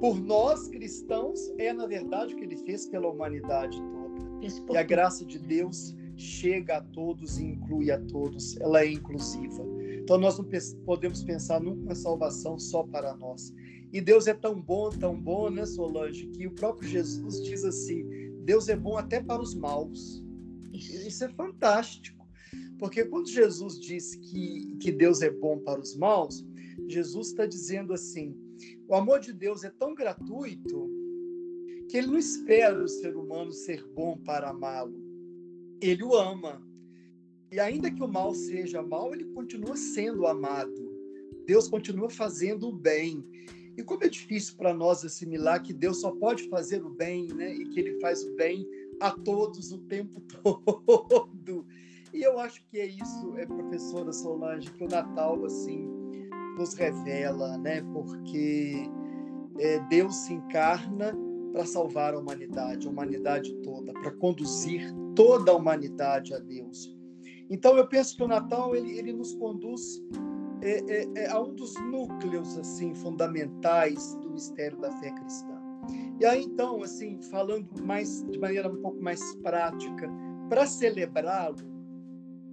por 0.00 0.20
nós 0.20 0.66
cristãos 0.66 1.38
é, 1.56 1.72
na 1.72 1.86
verdade, 1.86 2.34
o 2.34 2.36
que 2.36 2.44
ele 2.44 2.56
fez 2.56 2.86
pela 2.86 3.08
humanidade 3.08 3.80
toda. 3.80 4.72
E 4.72 4.76
a 4.76 4.82
graça 4.82 5.24
de 5.24 5.38
Deus 5.38 5.94
chega 6.16 6.78
a 6.78 6.80
todos 6.80 7.38
e 7.38 7.44
inclui 7.44 7.92
a 7.92 8.00
todos, 8.06 8.60
ela 8.60 8.82
é 8.82 8.90
inclusiva. 8.90 9.64
Então 10.08 10.16
nós 10.16 10.38
não 10.38 10.48
podemos 10.86 11.22
pensar 11.22 11.60
numa 11.60 11.94
salvação 11.94 12.58
só 12.58 12.82
para 12.82 13.14
nós. 13.14 13.52
E 13.92 14.00
Deus 14.00 14.26
é 14.26 14.32
tão 14.32 14.58
bom, 14.58 14.88
tão 14.88 15.14
bom, 15.14 15.50
né, 15.50 15.66
Solange, 15.66 16.28
que 16.28 16.46
o 16.46 16.50
próprio 16.50 16.88
Jesus 16.88 17.42
diz 17.42 17.62
assim: 17.62 18.08
Deus 18.42 18.70
é 18.70 18.74
bom 18.74 18.96
até 18.96 19.22
para 19.22 19.42
os 19.42 19.54
maus. 19.54 20.24
Isso 20.72 21.24
é 21.24 21.28
fantástico. 21.28 22.26
Porque 22.78 23.04
quando 23.04 23.28
Jesus 23.28 23.78
diz 23.78 24.14
que, 24.14 24.78
que 24.80 24.90
Deus 24.90 25.20
é 25.20 25.28
bom 25.28 25.58
para 25.58 25.78
os 25.78 25.94
maus, 25.94 26.42
Jesus 26.88 27.28
está 27.28 27.44
dizendo 27.44 27.92
assim: 27.92 28.34
o 28.88 28.94
amor 28.94 29.20
de 29.20 29.34
Deus 29.34 29.62
é 29.62 29.68
tão 29.68 29.94
gratuito 29.94 30.88
que 31.90 31.98
ele 31.98 32.06
não 32.06 32.18
espera 32.18 32.82
o 32.82 32.88
ser 32.88 33.14
humano 33.14 33.52
ser 33.52 33.86
bom 33.88 34.16
para 34.16 34.48
amá-lo. 34.48 34.98
Ele 35.82 36.02
o 36.02 36.14
ama. 36.14 36.66
E 37.50 37.58
ainda 37.58 37.90
que 37.90 38.02
o 38.02 38.08
mal 38.08 38.34
seja 38.34 38.82
mal, 38.82 39.14
ele 39.14 39.24
continua 39.26 39.76
sendo 39.76 40.26
amado. 40.26 40.98
Deus 41.46 41.68
continua 41.68 42.10
fazendo 42.10 42.68
o 42.68 42.72
bem. 42.72 43.24
E 43.76 43.82
como 43.82 44.04
é 44.04 44.08
difícil 44.08 44.56
para 44.56 44.74
nós 44.74 45.04
assimilar 45.04 45.62
que 45.62 45.72
Deus 45.72 46.00
só 46.00 46.10
pode 46.10 46.48
fazer 46.48 46.84
o 46.84 46.90
bem, 46.90 47.28
né? 47.28 47.54
E 47.54 47.64
que 47.66 47.80
ele 47.80 48.00
faz 48.00 48.22
o 48.24 48.34
bem 48.34 48.68
a 49.00 49.10
todos 49.10 49.72
o 49.72 49.78
tempo 49.78 50.20
todo. 50.42 51.66
E 52.12 52.22
eu 52.22 52.38
acho 52.38 52.64
que 52.66 52.80
é 52.80 52.86
isso, 52.86 53.36
é 53.36 53.46
professora 53.46 54.12
Solange, 54.12 54.70
que 54.72 54.84
o 54.84 54.88
Natal 54.88 55.44
assim 55.44 55.88
nos 56.58 56.74
revela, 56.74 57.56
né? 57.58 57.80
Porque 57.92 58.90
é, 59.58 59.78
Deus 59.88 60.14
se 60.16 60.34
encarna 60.34 61.16
para 61.52 61.64
salvar 61.64 62.14
a 62.14 62.18
humanidade, 62.18 62.86
a 62.86 62.90
humanidade 62.90 63.54
toda, 63.62 63.92
para 63.92 64.10
conduzir 64.16 64.92
toda 65.14 65.52
a 65.52 65.54
humanidade 65.54 66.34
a 66.34 66.38
Deus. 66.38 66.97
Então 67.50 67.76
eu 67.76 67.86
penso 67.86 68.16
que 68.16 68.22
o 68.22 68.28
Natal 68.28 68.74
ele, 68.74 68.98
ele 68.98 69.12
nos 69.12 69.34
conduz 69.34 70.02
é, 70.62 70.80
é, 70.92 71.08
é, 71.16 71.30
a 71.30 71.40
um 71.40 71.54
dos 71.54 71.74
núcleos 71.74 72.58
assim 72.58 72.94
fundamentais 72.94 74.14
do 74.16 74.30
mistério 74.30 74.78
da 74.78 74.90
fé 74.98 75.10
cristã. 75.12 75.58
E 76.20 76.26
aí 76.26 76.44
então 76.44 76.82
assim 76.82 77.20
falando 77.30 77.68
mais 77.82 78.22
de 78.24 78.38
maneira 78.38 78.68
um 78.68 78.82
pouco 78.82 79.00
mais 79.00 79.34
prática, 79.36 80.10
para 80.48 80.66
celebrá-lo 80.66 81.78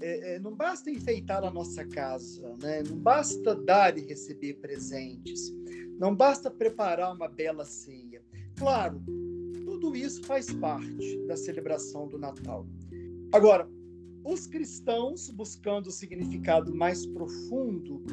é, 0.01 0.36
é, 0.36 0.39
não 0.39 0.53
basta 0.53 0.91
enfeitar 0.91 1.43
a 1.43 1.51
nossa 1.51 1.86
casa, 1.86 2.55
né? 2.62 2.84
não 2.84 2.97
basta 2.97 3.55
dar 3.55 3.97
e 3.97 4.01
receber 4.01 4.55
presentes, 4.55 5.53
não 5.97 6.15
basta 6.15 6.51
preparar 6.51 7.13
uma 7.15 7.27
bela 7.27 7.63
ceia. 7.65 8.21
Claro, 8.58 9.01
tudo 9.63 9.95
isso 9.95 10.23
faz 10.23 10.51
parte 10.53 11.25
da 11.27 11.36
celebração 11.36 12.08
do 12.08 12.17
Natal. 12.17 12.67
Agora, 13.34 13.69
os 14.25 14.47
cristãos, 14.47 15.29
buscando 15.29 15.88
o 15.88 15.91
significado 15.91 16.73
mais 16.73 17.05
profundo 17.05 18.03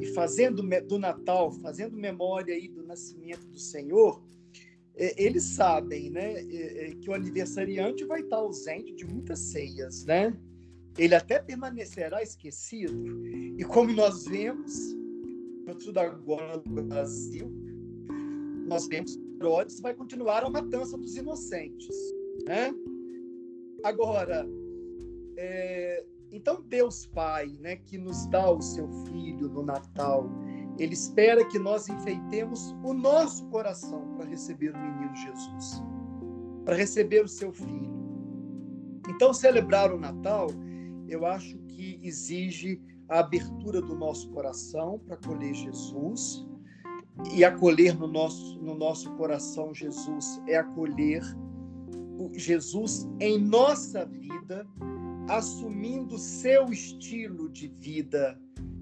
e 0.00 0.06
fazendo 0.06 0.62
do 0.62 0.98
Natal, 0.98 1.52
fazendo 1.52 1.94
memória 1.94 2.54
aí 2.54 2.68
do 2.68 2.82
nascimento 2.82 3.46
do 3.48 3.58
Senhor, 3.58 4.24
é, 4.96 5.22
eles 5.22 5.44
sabem, 5.44 6.10
né, 6.10 6.40
é, 6.40 6.88
é, 6.88 6.94
que 6.94 7.10
o 7.10 7.14
aniversariante 7.14 8.02
vai 8.06 8.22
estar 8.22 8.36
ausente 8.36 8.94
de 8.94 9.04
muitas 9.04 9.38
ceias, 9.38 10.06
né? 10.06 10.34
Ele 10.96 11.14
até 11.14 11.38
permanecerá 11.38 12.22
esquecido. 12.22 13.26
E 13.56 13.62
como 13.64 13.92
nós 13.92 14.24
vemos, 14.24 14.96
tudo 15.84 15.98
agora 15.98 16.60
no 16.66 16.82
Brasil, 16.82 17.52
nós 18.66 18.88
vemos 18.88 19.14
que 19.14 19.28
Herodes 19.38 19.80
vai 19.80 19.94
continuar 19.94 20.42
a 20.42 20.50
matança 20.50 20.96
dos 20.96 21.14
inocentes, 21.14 21.96
né? 22.44 22.74
Agora, 23.84 24.48
é, 25.40 26.04
então, 26.32 26.60
Deus 26.62 27.06
Pai, 27.06 27.46
né, 27.60 27.76
que 27.76 27.96
nos 27.96 28.26
dá 28.26 28.50
o 28.50 28.60
seu 28.60 28.88
Filho 29.06 29.48
no 29.48 29.62
Natal, 29.62 30.28
ele 30.78 30.94
espera 30.94 31.44
que 31.46 31.58
nós 31.58 31.88
enfeitemos 31.88 32.74
o 32.84 32.92
nosso 32.92 33.46
coração 33.46 34.14
para 34.16 34.26
receber 34.26 34.74
o 34.74 34.78
menino 34.78 35.14
Jesus, 35.14 35.82
para 36.64 36.74
receber 36.74 37.24
o 37.24 37.28
seu 37.28 37.52
Filho. 37.52 37.88
Então, 39.08 39.32
celebrar 39.32 39.92
o 39.92 39.98
Natal 39.98 40.48
eu 41.08 41.24
acho 41.24 41.56
que 41.68 41.98
exige 42.02 42.80
a 43.08 43.20
abertura 43.20 43.80
do 43.80 43.96
nosso 43.96 44.28
coração 44.30 44.98
para 44.98 45.14
acolher 45.14 45.54
Jesus. 45.54 46.46
E 47.34 47.44
acolher 47.44 47.98
no 47.98 48.06
nosso, 48.06 48.60
no 48.60 48.76
nosso 48.76 49.10
coração 49.16 49.74
Jesus 49.74 50.40
é 50.46 50.56
acolher 50.56 51.20
Jesus 52.34 53.08
em 53.18 53.38
nossa 53.38 54.04
vida, 54.06 54.64
assumindo 55.28 56.18
seu 56.18 56.66
estilo 56.72 57.48
de 57.50 57.68
vida, 57.68 58.40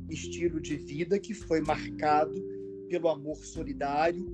estilo 0.08 0.60
de 0.60 0.76
vida 0.76 1.18
que 1.18 1.34
foi 1.34 1.60
marcado 1.60 2.40
pelo 2.88 3.08
amor 3.08 3.36
solidário, 3.36 4.24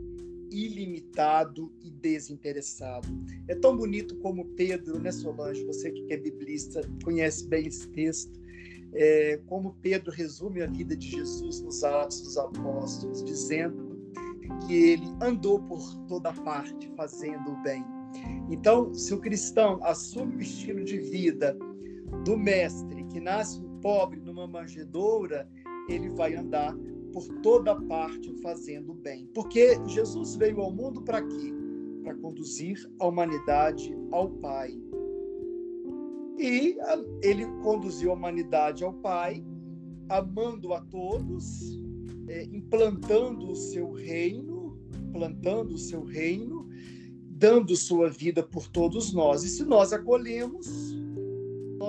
ilimitado 0.51 1.73
e 1.83 1.91
desinteressado. 1.91 3.09
É 3.49 3.55
tão 3.55 3.75
bonito 3.75 4.15
como 4.17 4.45
Pedro, 4.51 5.01
né, 5.01 5.11
Solange? 5.11 5.65
Você 5.65 5.91
que 5.91 6.13
é 6.13 6.19
biblista, 6.19 6.83
conhece 7.03 7.49
bem 7.49 7.67
esse 7.67 7.89
texto. 7.89 8.39
É, 8.95 9.41
como 9.47 9.75
Pedro 9.81 10.13
resume 10.13 10.61
a 10.61 10.67
vida 10.67 10.95
de 10.95 11.09
Jesus 11.09 11.63
nos 11.63 11.83
Atos 11.83 12.21
dos 12.21 12.37
Apóstolos, 12.37 13.25
dizendo 13.25 13.99
que 14.67 14.75
ele 14.75 15.07
andou 15.23 15.63
por 15.63 15.81
toda 16.07 16.31
parte 16.35 16.93
fazendo 16.95 17.53
o 17.53 17.63
bem. 17.63 17.83
Então, 18.51 18.93
se 18.93 19.15
o 19.15 19.19
cristão 19.19 19.83
assume 19.83 20.37
o 20.37 20.41
estilo 20.41 20.85
de 20.85 20.99
vida 20.99 21.57
do 22.25 22.37
mestre, 22.37 23.05
que 23.05 23.21
nasce 23.21 23.61
pobre 23.83 24.21
numa 24.21 24.47
manjedoura, 24.47 25.49
ele 25.89 26.09
vai 26.11 26.35
andar 26.35 26.75
por 27.13 27.27
toda 27.43 27.75
parte 27.75 28.33
fazendo 28.41 28.95
bem. 28.95 29.27
Porque 29.35 29.79
Jesus 29.87 30.37
veio 30.37 30.61
ao 30.61 30.73
mundo 30.73 31.03
para 31.03 31.21
quê? 31.21 31.53
Para 32.03 32.15
conduzir 32.15 32.91
a 33.01 33.07
humanidade 33.07 33.95
ao 34.11 34.31
Pai. 34.31 34.81
E 36.39 36.77
ele 37.23 37.45
conduziu 37.63 38.11
a 38.11 38.15
humanidade 38.15 38.83
ao 38.83 38.95
Pai, 38.95 39.45
amando 40.09 40.73
a 40.73 40.81
todos, 40.81 41.79
é, 42.29 42.45
implantando 42.45 43.51
o 43.51 43.57
seu 43.57 43.93
reino, 43.93 44.79
plantando 45.13 45.75
o 45.75 45.79
seu 45.79 46.03
reino, 46.03 46.69
dando 47.29 47.77
sua 47.77 48.09
vida 48.09 48.43
por 48.43 48.69
todos 48.69 49.13
nós. 49.13 49.45
E 49.45 49.49
se 49.49 49.65
nós 49.65 49.93
acolhemos, 49.93 50.97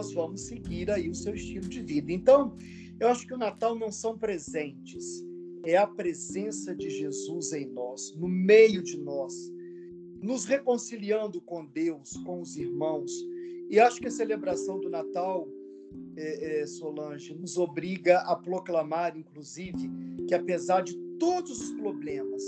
nós 0.04 0.12
vamos 0.12 0.42
seguir 0.42 0.92
aí 0.92 1.10
o 1.10 1.16
seu 1.16 1.34
estilo 1.34 1.70
de 1.70 1.82
vida. 1.82 2.12
Então, 2.12 2.58
eu 3.00 3.08
acho 3.08 3.26
que 3.26 3.34
o 3.34 3.38
Natal 3.38 3.80
não 3.80 3.90
são 3.90 4.18
presentes, 4.18 5.24
é 5.64 5.78
a 5.78 5.88
presença 5.88 6.76
de 6.76 6.90
Jesus 6.90 7.54
em 7.54 7.68
nós, 7.68 8.14
no 8.18 8.28
meio 8.28 8.84
de 8.84 8.98
nós, 8.98 9.34
nos 10.22 10.44
reconciliando 10.44 11.40
com 11.40 11.66
Deus, 11.66 12.18
com 12.26 12.42
os 12.42 12.58
irmãos. 12.58 13.12
E 13.70 13.80
acho 13.80 14.02
que 14.02 14.08
a 14.08 14.12
celebração 14.12 14.78
do 14.78 14.90
Natal, 14.90 15.48
é, 16.18 16.62
é, 16.62 16.68
Solange, 16.68 17.34
nos 17.34 17.58
obriga 17.58 18.20
a 18.20 18.36
proclamar, 18.36 19.18
inclusive, 19.18 19.90
que 20.28 20.36
apesar 20.36 20.82
de 20.82 20.98
todos 21.18 21.62
os 21.62 21.72
problemas, 21.80 22.44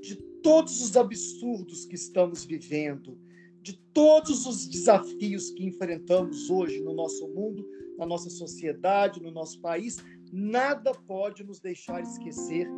de 0.00 0.16
todos 0.42 0.80
os 0.80 0.96
absurdos 0.96 1.84
que 1.84 1.94
estamos 1.94 2.42
vivendo, 2.46 3.18
de 3.66 3.76
todos 3.92 4.46
os 4.46 4.68
desafios 4.68 5.50
que 5.50 5.66
enfrentamos 5.66 6.48
hoje 6.48 6.80
no 6.80 6.94
nosso 6.94 7.26
mundo, 7.26 7.68
na 7.98 8.06
nossa 8.06 8.30
sociedade, 8.30 9.20
no 9.20 9.32
nosso 9.32 9.60
país, 9.60 9.96
nada 10.32 10.92
pode 10.92 11.42
nos 11.42 11.58
deixar 11.58 12.00
esquecer 12.00 12.68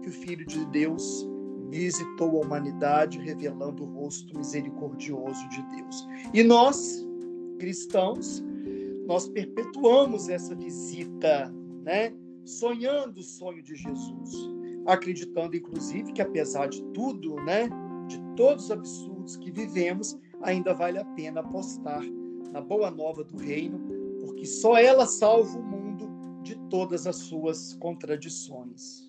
que 0.00 0.08
o 0.08 0.12
Filho 0.12 0.46
de 0.46 0.64
Deus 0.70 1.28
visitou 1.68 2.38
a 2.38 2.46
humanidade, 2.46 3.18
revelando 3.18 3.84
o 3.84 3.92
rosto 4.00 4.34
misericordioso 4.34 5.46
de 5.50 5.62
Deus. 5.76 6.08
E 6.32 6.42
nós, 6.42 7.06
cristãos, 7.58 8.42
nós 9.06 9.28
perpetuamos 9.28 10.30
essa 10.30 10.54
visita, 10.54 11.54
né? 11.82 12.14
Sonhando 12.46 13.20
o 13.20 13.22
sonho 13.22 13.62
de 13.62 13.74
Jesus, 13.74 14.30
acreditando 14.86 15.54
inclusive 15.54 16.14
que 16.14 16.22
apesar 16.22 16.66
de 16.68 16.82
tudo, 16.94 17.36
né, 17.44 17.68
de 18.08 18.18
todos 18.36 18.64
os 18.64 18.70
absurdos 18.70 19.36
que 19.36 19.50
vivemos, 19.50 20.18
ainda 20.42 20.74
vale 20.74 20.98
a 20.98 21.04
pena 21.04 21.40
apostar 21.40 22.02
na 22.52 22.60
boa 22.60 22.90
nova 22.90 23.22
do 23.24 23.36
reino, 23.36 23.78
porque 24.20 24.44
só 24.44 24.76
ela 24.76 25.06
salva 25.06 25.58
o 25.58 25.62
mundo 25.62 26.10
de 26.42 26.56
todas 26.68 27.06
as 27.06 27.16
suas 27.16 27.74
contradições. 27.74 29.06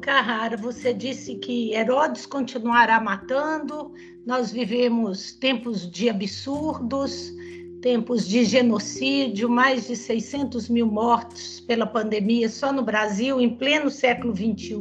Carrara, 0.00 0.56
você 0.56 0.92
disse 0.92 1.36
que 1.36 1.74
Herodes 1.74 2.26
continuará 2.26 3.00
matando, 3.00 3.92
nós 4.26 4.50
vivemos 4.50 5.32
tempos 5.32 5.90
de 5.90 6.08
absurdos, 6.08 7.32
tempos 7.80 8.26
de 8.26 8.44
genocídio, 8.44 9.48
mais 9.48 9.86
de 9.86 9.96
600 9.96 10.68
mil 10.68 10.86
mortos 10.86 11.60
pela 11.60 11.86
pandemia 11.86 12.48
só 12.48 12.72
no 12.72 12.82
Brasil, 12.82 13.40
em 13.40 13.56
pleno 13.56 13.90
século 13.90 14.34
XXI, 14.34 14.74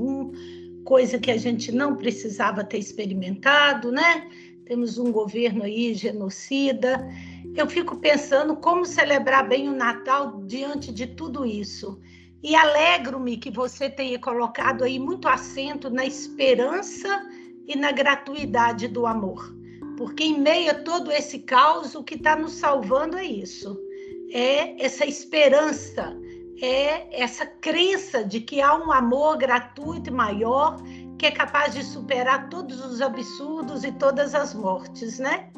coisa 0.84 1.20
que 1.20 1.32
a 1.32 1.38
gente 1.38 1.72
não 1.72 1.96
precisava 1.96 2.64
ter 2.64 2.78
experimentado, 2.78 3.92
né? 3.92 4.28
Temos 4.72 4.98
um 4.98 5.12
governo 5.12 5.64
aí 5.64 5.94
genocida. 5.94 7.06
Eu 7.58 7.68
fico 7.68 7.98
pensando 7.98 8.56
como 8.56 8.86
celebrar 8.86 9.46
bem 9.46 9.68
o 9.68 9.76
Natal 9.76 10.42
diante 10.46 10.94
de 10.94 11.08
tudo 11.08 11.46
isso. 11.46 12.00
E 12.42 12.56
alegro-me 12.56 13.36
que 13.36 13.52
você 13.52 13.90
tenha 13.90 14.18
colocado 14.18 14.86
aí 14.86 14.98
muito 14.98 15.28
acento 15.28 15.90
na 15.90 16.06
esperança 16.06 17.30
e 17.68 17.76
na 17.76 17.92
gratuidade 17.92 18.88
do 18.88 19.06
amor. 19.06 19.54
Porque 19.98 20.24
em 20.24 20.40
meio 20.40 20.72
a 20.72 20.76
todo 20.76 21.12
esse 21.12 21.40
caos, 21.40 21.94
o 21.94 22.02
que 22.02 22.16
está 22.16 22.38
nos 22.38 22.54
salvando 22.54 23.18
é 23.18 23.26
isso. 23.26 23.78
É 24.32 24.82
essa 24.82 25.06
esperança, 25.06 26.18
é 26.62 27.22
essa 27.22 27.46
crença 27.46 28.24
de 28.24 28.40
que 28.40 28.62
há 28.62 28.74
um 28.74 28.90
amor 28.90 29.38
gratuito 29.38 30.10
e 30.10 30.14
maior 30.14 30.82
que 31.22 31.28
é 31.28 31.32
capaz 31.32 31.76
de 31.76 31.84
superar 31.84 32.50
todos 32.50 32.84
os 32.84 33.00
absurdos 33.00 33.84
e 33.84 33.92
todas 33.92 34.34
as 34.34 34.56
mortes, 34.56 35.20
né? 35.20 35.50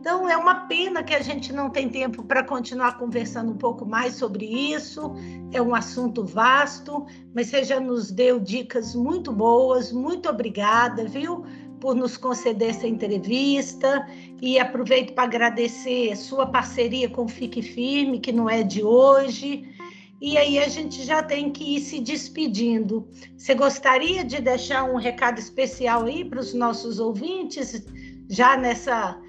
Então 0.00 0.28
é 0.28 0.36
uma 0.36 0.66
pena 0.66 1.04
que 1.04 1.14
a 1.14 1.22
gente 1.22 1.52
não 1.52 1.70
tem 1.70 1.88
tempo 1.88 2.24
para 2.24 2.42
continuar 2.42 2.98
conversando 2.98 3.52
um 3.52 3.56
pouco 3.56 3.86
mais 3.86 4.14
sobre 4.14 4.44
isso. 4.44 5.14
É 5.52 5.62
um 5.62 5.72
assunto 5.72 6.24
vasto, 6.24 7.06
mas 7.32 7.46
você 7.46 7.62
já 7.62 7.78
nos 7.78 8.10
deu 8.10 8.40
dicas 8.40 8.92
muito 8.92 9.30
boas. 9.30 9.92
Muito 9.92 10.28
obrigada, 10.28 11.04
viu? 11.04 11.44
Por 11.78 11.94
nos 11.94 12.16
conceder 12.16 12.70
essa 12.70 12.88
entrevista 12.88 14.04
e 14.42 14.58
aproveito 14.58 15.14
para 15.14 15.22
agradecer 15.22 16.16
sua 16.16 16.44
parceria 16.44 17.08
com 17.08 17.26
o 17.26 17.28
Fique 17.28 17.62
Firme, 17.62 18.18
que 18.18 18.32
não 18.32 18.50
é 18.50 18.64
de 18.64 18.82
hoje 18.82 19.77
e 20.20 20.36
aí 20.36 20.58
a 20.58 20.68
gente 20.68 21.04
já 21.04 21.22
tem 21.22 21.50
que 21.52 21.76
ir 21.76 21.80
se 21.80 22.00
despedindo. 22.00 23.08
Você 23.36 23.54
gostaria 23.54 24.24
de 24.24 24.40
deixar 24.40 24.84
um 24.84 24.96
recado 24.96 25.38
especial 25.38 26.04
aí 26.04 26.24
para 26.24 26.40
os 26.40 26.52
nossos 26.52 26.98
ouvintes, 26.98 27.86
já 28.28 28.56
nessa, 28.56 29.20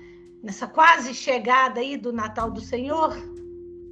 nessa 0.42 0.68
quase 0.68 1.14
chegada 1.14 1.80
aí 1.80 1.96
do 1.96 2.12
Natal 2.12 2.50
do 2.50 2.60
Senhor? 2.60 3.16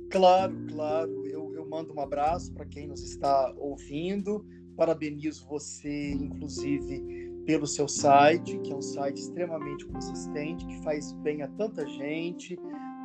Claro, 0.09 0.55
claro. 0.69 1.25
Eu, 1.27 1.53
eu 1.53 1.67
mando 1.67 1.93
um 1.93 2.01
abraço 2.01 2.51
para 2.53 2.65
quem 2.65 2.87
nos 2.87 3.03
está 3.03 3.53
ouvindo. 3.57 4.43
Parabenizo 4.75 5.45
você, 5.47 6.11
inclusive, 6.11 7.27
pelo 7.45 7.67
seu 7.67 7.87
site, 7.87 8.57
que 8.59 8.71
é 8.71 8.75
um 8.75 8.81
site 8.81 9.17
extremamente 9.17 9.85
consistente, 9.85 10.65
que 10.65 10.83
faz 10.83 11.13
bem 11.13 11.43
a 11.43 11.47
tanta 11.47 11.85
gente. 11.87 12.57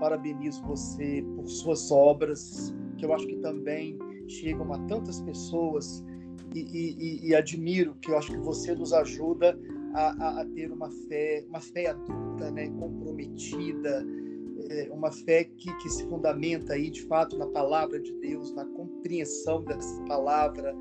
Parabenizo 0.03 0.61
você 0.65 1.25
por 1.37 1.47
suas 1.47 1.93
obras 1.93 2.75
que 2.99 3.07
eu 3.07 3.13
acho 3.13 3.25
que 3.25 3.37
também 3.37 3.97
chegam 4.27 4.73
a 4.73 4.79
tantas 4.89 5.21
pessoas 5.21 6.05
e, 6.53 6.61
e, 6.61 7.29
e 7.29 7.35
admiro 7.37 7.95
que 8.03 8.11
eu 8.11 8.19
acho 8.19 8.33
que 8.33 8.39
você 8.39 8.75
nos 8.75 8.93
ajuda 8.93 9.57
a, 9.95 10.09
a, 10.09 10.41
a 10.41 10.45
ter 10.45 10.73
uma 10.73 10.91
fé, 10.91 11.45
uma 11.49 11.61
fé 11.61 11.91
adulta, 11.91 12.51
né, 12.51 12.69
comprometida, 12.81 14.05
é, 14.71 14.91
uma 14.91 15.13
fé 15.13 15.45
que, 15.45 15.73
que 15.77 15.89
se 15.89 16.05
fundamenta 16.09 16.73
aí 16.73 16.91
de 16.91 17.03
fato 17.03 17.39
na 17.39 17.47
palavra 17.47 18.01
de 18.01 18.13
Deus, 18.15 18.53
na 18.55 18.65
compreensão 18.65 19.63
dessa 19.63 20.03
palavra, 20.07 20.75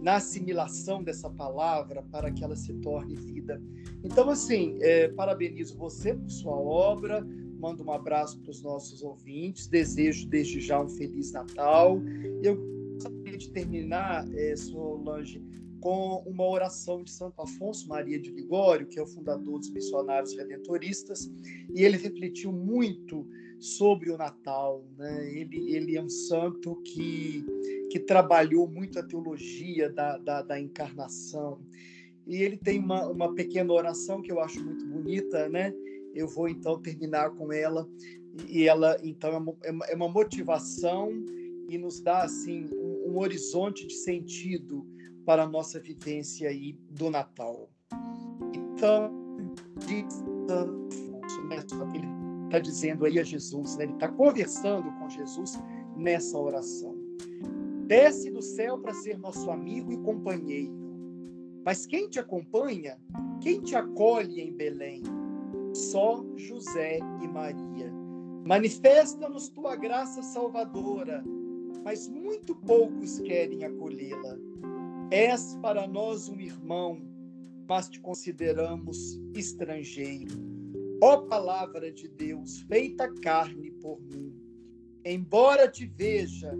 na 0.00 0.14
assimilação 0.14 1.02
dessa 1.02 1.28
palavra 1.28 2.04
para 2.04 2.30
que 2.30 2.44
ela 2.44 2.54
se 2.54 2.72
torne 2.74 3.16
vida. 3.16 3.60
Então, 4.04 4.30
assim, 4.30 4.78
é, 4.80 5.08
parabenizo 5.08 5.76
você 5.76 6.14
por 6.14 6.30
sua 6.30 6.56
obra, 6.56 7.26
mando 7.60 7.84
um 7.84 7.92
abraço 7.92 8.40
para 8.40 8.50
os 8.50 8.62
nossos 8.62 9.02
ouvintes, 9.02 9.66
desejo 9.66 10.26
desde 10.28 10.60
já 10.60 10.80
um 10.82 10.88
Feliz 10.88 11.32
Natal. 11.32 12.00
Eu 12.42 12.56
gostaria 12.94 13.36
de 13.36 13.50
terminar, 13.50 14.26
é, 14.34 14.56
Solange, 14.56 15.42
com 15.80 16.22
uma 16.26 16.46
oração 16.46 17.02
de 17.02 17.10
Santo 17.10 17.40
Afonso 17.40 17.88
Maria 17.88 18.18
de 18.18 18.30
Ligório, 18.30 18.86
que 18.86 18.98
é 18.98 19.02
o 19.02 19.06
fundador 19.06 19.58
dos 19.58 19.70
Missionários 19.70 20.36
Redentoristas, 20.36 21.30
e 21.74 21.82
ele 21.82 21.96
refletiu 21.96 22.52
muito 22.52 23.26
sobre 23.58 24.10
o 24.10 24.16
Natal. 24.16 24.84
Né? 24.98 25.32
Ele, 25.34 25.74
ele 25.74 25.96
é 25.96 26.02
um 26.02 26.08
santo 26.08 26.76
que, 26.82 27.44
que 27.90 28.00
trabalhou 28.00 28.68
muito 28.68 28.98
a 28.98 29.02
teologia 29.02 29.90
da, 29.90 30.18
da, 30.18 30.42
da 30.42 30.60
encarnação. 30.60 31.60
E 32.26 32.36
ele 32.36 32.56
tem 32.56 32.78
uma, 32.78 33.06
uma 33.08 33.34
pequena 33.34 33.72
oração 33.72 34.22
que 34.22 34.30
eu 34.30 34.40
acho 34.40 34.62
muito 34.62 34.86
bonita, 34.86 35.48
né? 35.48 35.74
Eu 36.14 36.28
vou 36.28 36.48
então 36.48 36.80
terminar 36.80 37.30
com 37.30 37.52
ela, 37.52 37.88
e 38.48 38.66
ela 38.66 38.96
então 39.02 39.30
é 39.30 39.38
uma, 39.38 39.56
é 39.88 39.94
uma 39.94 40.08
motivação 40.08 41.10
e 41.68 41.78
nos 41.78 42.00
dá 42.00 42.22
assim 42.22 42.66
um, 42.74 43.18
horizonte 43.18 43.86
de 43.86 43.94
sentido 43.94 44.86
para 45.24 45.44
a 45.44 45.48
nossa 45.48 45.78
vivência 45.78 46.48
aí 46.48 46.76
do 46.90 47.10
Natal. 47.10 47.70
Então, 48.52 49.12
ele 51.94 52.06
está 52.46 52.58
dizendo 52.58 53.04
aí 53.04 53.18
a 53.18 53.22
Jesus, 53.22 53.76
né? 53.76 53.84
ele 53.84 53.92
está 53.92 54.08
conversando 54.08 54.90
com 54.98 55.08
Jesus 55.08 55.52
nessa 55.96 56.36
oração. 56.36 56.96
Desce 57.86 58.30
do 58.30 58.42
céu 58.42 58.78
para 58.78 58.94
ser 58.94 59.18
nosso 59.18 59.50
amigo 59.50 59.92
e 59.92 59.98
companheiro. 59.98 60.72
Mas 61.64 61.86
quem 61.86 62.08
te 62.08 62.18
acompanha, 62.18 62.98
quem 63.40 63.60
te 63.60 63.76
acolhe 63.76 64.40
em 64.40 64.52
Belém? 64.52 65.02
Só 65.80 66.22
José 66.36 66.98
e 67.22 67.26
Maria. 67.26 67.90
Manifesta-nos 68.44 69.48
tua 69.48 69.76
graça 69.76 70.22
salvadora, 70.22 71.24
mas 71.82 72.06
muito 72.06 72.54
poucos 72.54 73.18
querem 73.20 73.64
acolhê-la. 73.64 74.36
És 75.10 75.58
para 75.62 75.88
nós 75.88 76.28
um 76.28 76.38
irmão, 76.38 77.00
mas 77.66 77.88
te 77.88 77.98
consideramos 77.98 79.18
estrangeiro. 79.34 80.34
Ó 81.02 81.22
palavra 81.22 81.90
de 81.90 82.08
Deus, 82.08 82.60
feita 82.68 83.10
carne 83.22 83.70
por 83.70 83.98
mim. 84.02 84.34
Embora 85.02 85.66
te 85.66 85.86
veja 85.86 86.52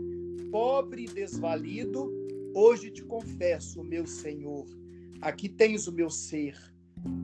pobre 0.50 1.04
e 1.04 1.12
desvalido, 1.12 2.10
hoje 2.54 2.90
te 2.90 3.04
confesso, 3.04 3.84
meu 3.84 4.06
Senhor, 4.06 4.66
aqui 5.20 5.46
tens 5.48 5.86
o 5.86 5.92
meu 5.92 6.08
ser. 6.08 6.56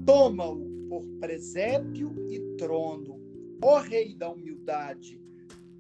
Toma-o 0.05 0.76
por 0.89 1.05
presépio 1.21 2.15
e 2.31 2.41
trono, 2.57 3.21
ó 3.63 3.79
Rei 3.79 4.15
da 4.15 4.31
humildade. 4.31 5.21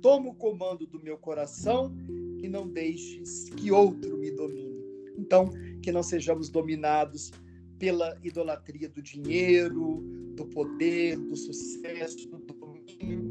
Toma 0.00 0.30
o 0.30 0.34
comando 0.34 0.86
do 0.86 1.02
meu 1.02 1.16
coração 1.16 1.94
e 2.42 2.48
não 2.48 2.68
deixes 2.68 3.48
que 3.50 3.70
outro 3.70 4.16
me 4.18 4.30
domine. 4.30 4.84
Então, 5.18 5.50
que 5.82 5.90
não 5.90 6.02
sejamos 6.02 6.48
dominados 6.48 7.32
pela 7.78 8.18
idolatria 8.22 8.88
do 8.88 9.02
dinheiro, 9.02 10.02
do 10.34 10.46
poder, 10.46 11.16
do 11.18 11.36
sucesso, 11.36 12.28
do 12.28 12.38
domínio, 12.38 13.24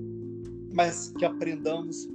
mas 0.74 1.12
que 1.18 1.26
aprendamos 1.26 2.08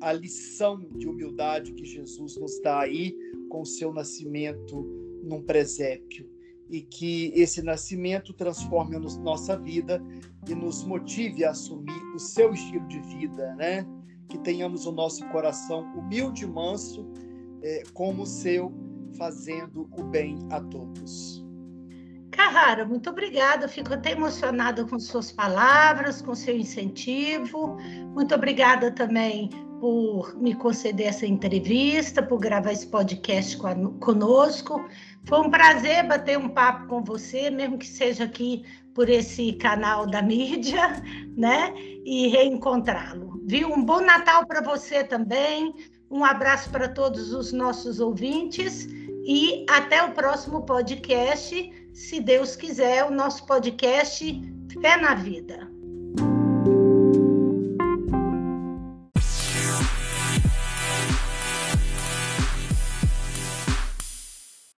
a 0.00 0.12
lição 0.12 0.88
de 0.96 1.08
humildade 1.08 1.72
que 1.72 1.84
Jesus 1.84 2.36
nos 2.36 2.60
dá 2.60 2.80
aí 2.80 3.16
com 3.48 3.62
o 3.62 3.66
seu 3.66 3.92
nascimento 3.92 4.82
num 5.22 5.42
presépio 5.42 6.35
e 6.68 6.80
que 6.80 7.32
esse 7.34 7.62
nascimento 7.62 8.32
transforme 8.32 8.96
a 8.96 9.00
nossa 9.00 9.56
vida 9.56 10.02
e 10.48 10.54
nos 10.54 10.84
motive 10.84 11.44
a 11.44 11.50
assumir 11.50 12.00
o 12.14 12.18
seu 12.18 12.52
estilo 12.52 12.86
de 12.88 13.00
vida, 13.00 13.54
né? 13.54 13.86
Que 14.28 14.38
tenhamos 14.38 14.86
o 14.86 14.92
nosso 14.92 15.24
coração 15.28 15.82
humilde 15.94 16.44
e 16.44 16.46
manso 16.46 17.06
é, 17.62 17.82
como 17.94 18.22
o 18.22 18.26
seu, 18.26 18.72
fazendo 19.16 19.88
o 19.96 20.02
bem 20.02 20.38
a 20.50 20.60
todos. 20.60 21.44
Carrara, 22.30 22.84
muito 22.84 23.08
obrigada. 23.08 23.66
Fico 23.66 23.94
até 23.94 24.12
emocionada 24.12 24.84
com 24.84 24.98
suas 24.98 25.32
palavras, 25.32 26.20
com 26.20 26.34
seu 26.34 26.56
incentivo. 26.56 27.76
Muito 28.12 28.34
obrigada 28.34 28.90
também 28.90 29.48
por 29.86 30.36
me 30.36 30.52
conceder 30.52 31.06
essa 31.06 31.24
entrevista, 31.24 32.20
por 32.20 32.40
gravar 32.40 32.72
esse 32.72 32.88
podcast 32.88 33.56
conosco. 34.00 34.84
Foi 35.28 35.38
um 35.38 35.48
prazer 35.48 36.04
bater 36.08 36.36
um 36.36 36.48
papo 36.48 36.88
com 36.88 37.04
você, 37.04 37.50
mesmo 37.50 37.78
que 37.78 37.86
seja 37.86 38.24
aqui 38.24 38.64
por 38.92 39.08
esse 39.08 39.52
canal 39.52 40.04
da 40.04 40.20
mídia, 40.20 41.00
né? 41.38 41.72
E 42.04 42.26
reencontrá-lo. 42.26 43.40
Viu? 43.46 43.72
Um 43.72 43.84
bom 43.84 44.00
Natal 44.00 44.44
para 44.44 44.60
você 44.60 45.04
também. 45.04 45.72
Um 46.10 46.24
abraço 46.24 46.68
para 46.70 46.88
todos 46.88 47.32
os 47.32 47.52
nossos 47.52 48.00
ouvintes 48.00 48.88
e 49.24 49.64
até 49.70 50.02
o 50.02 50.10
próximo 50.14 50.62
podcast, 50.62 51.90
se 51.94 52.20
Deus 52.20 52.56
quiser, 52.56 53.04
o 53.04 53.12
nosso 53.12 53.46
podcast 53.46 54.42
Fé 54.82 54.96
na 54.96 55.14
Vida. 55.14 55.75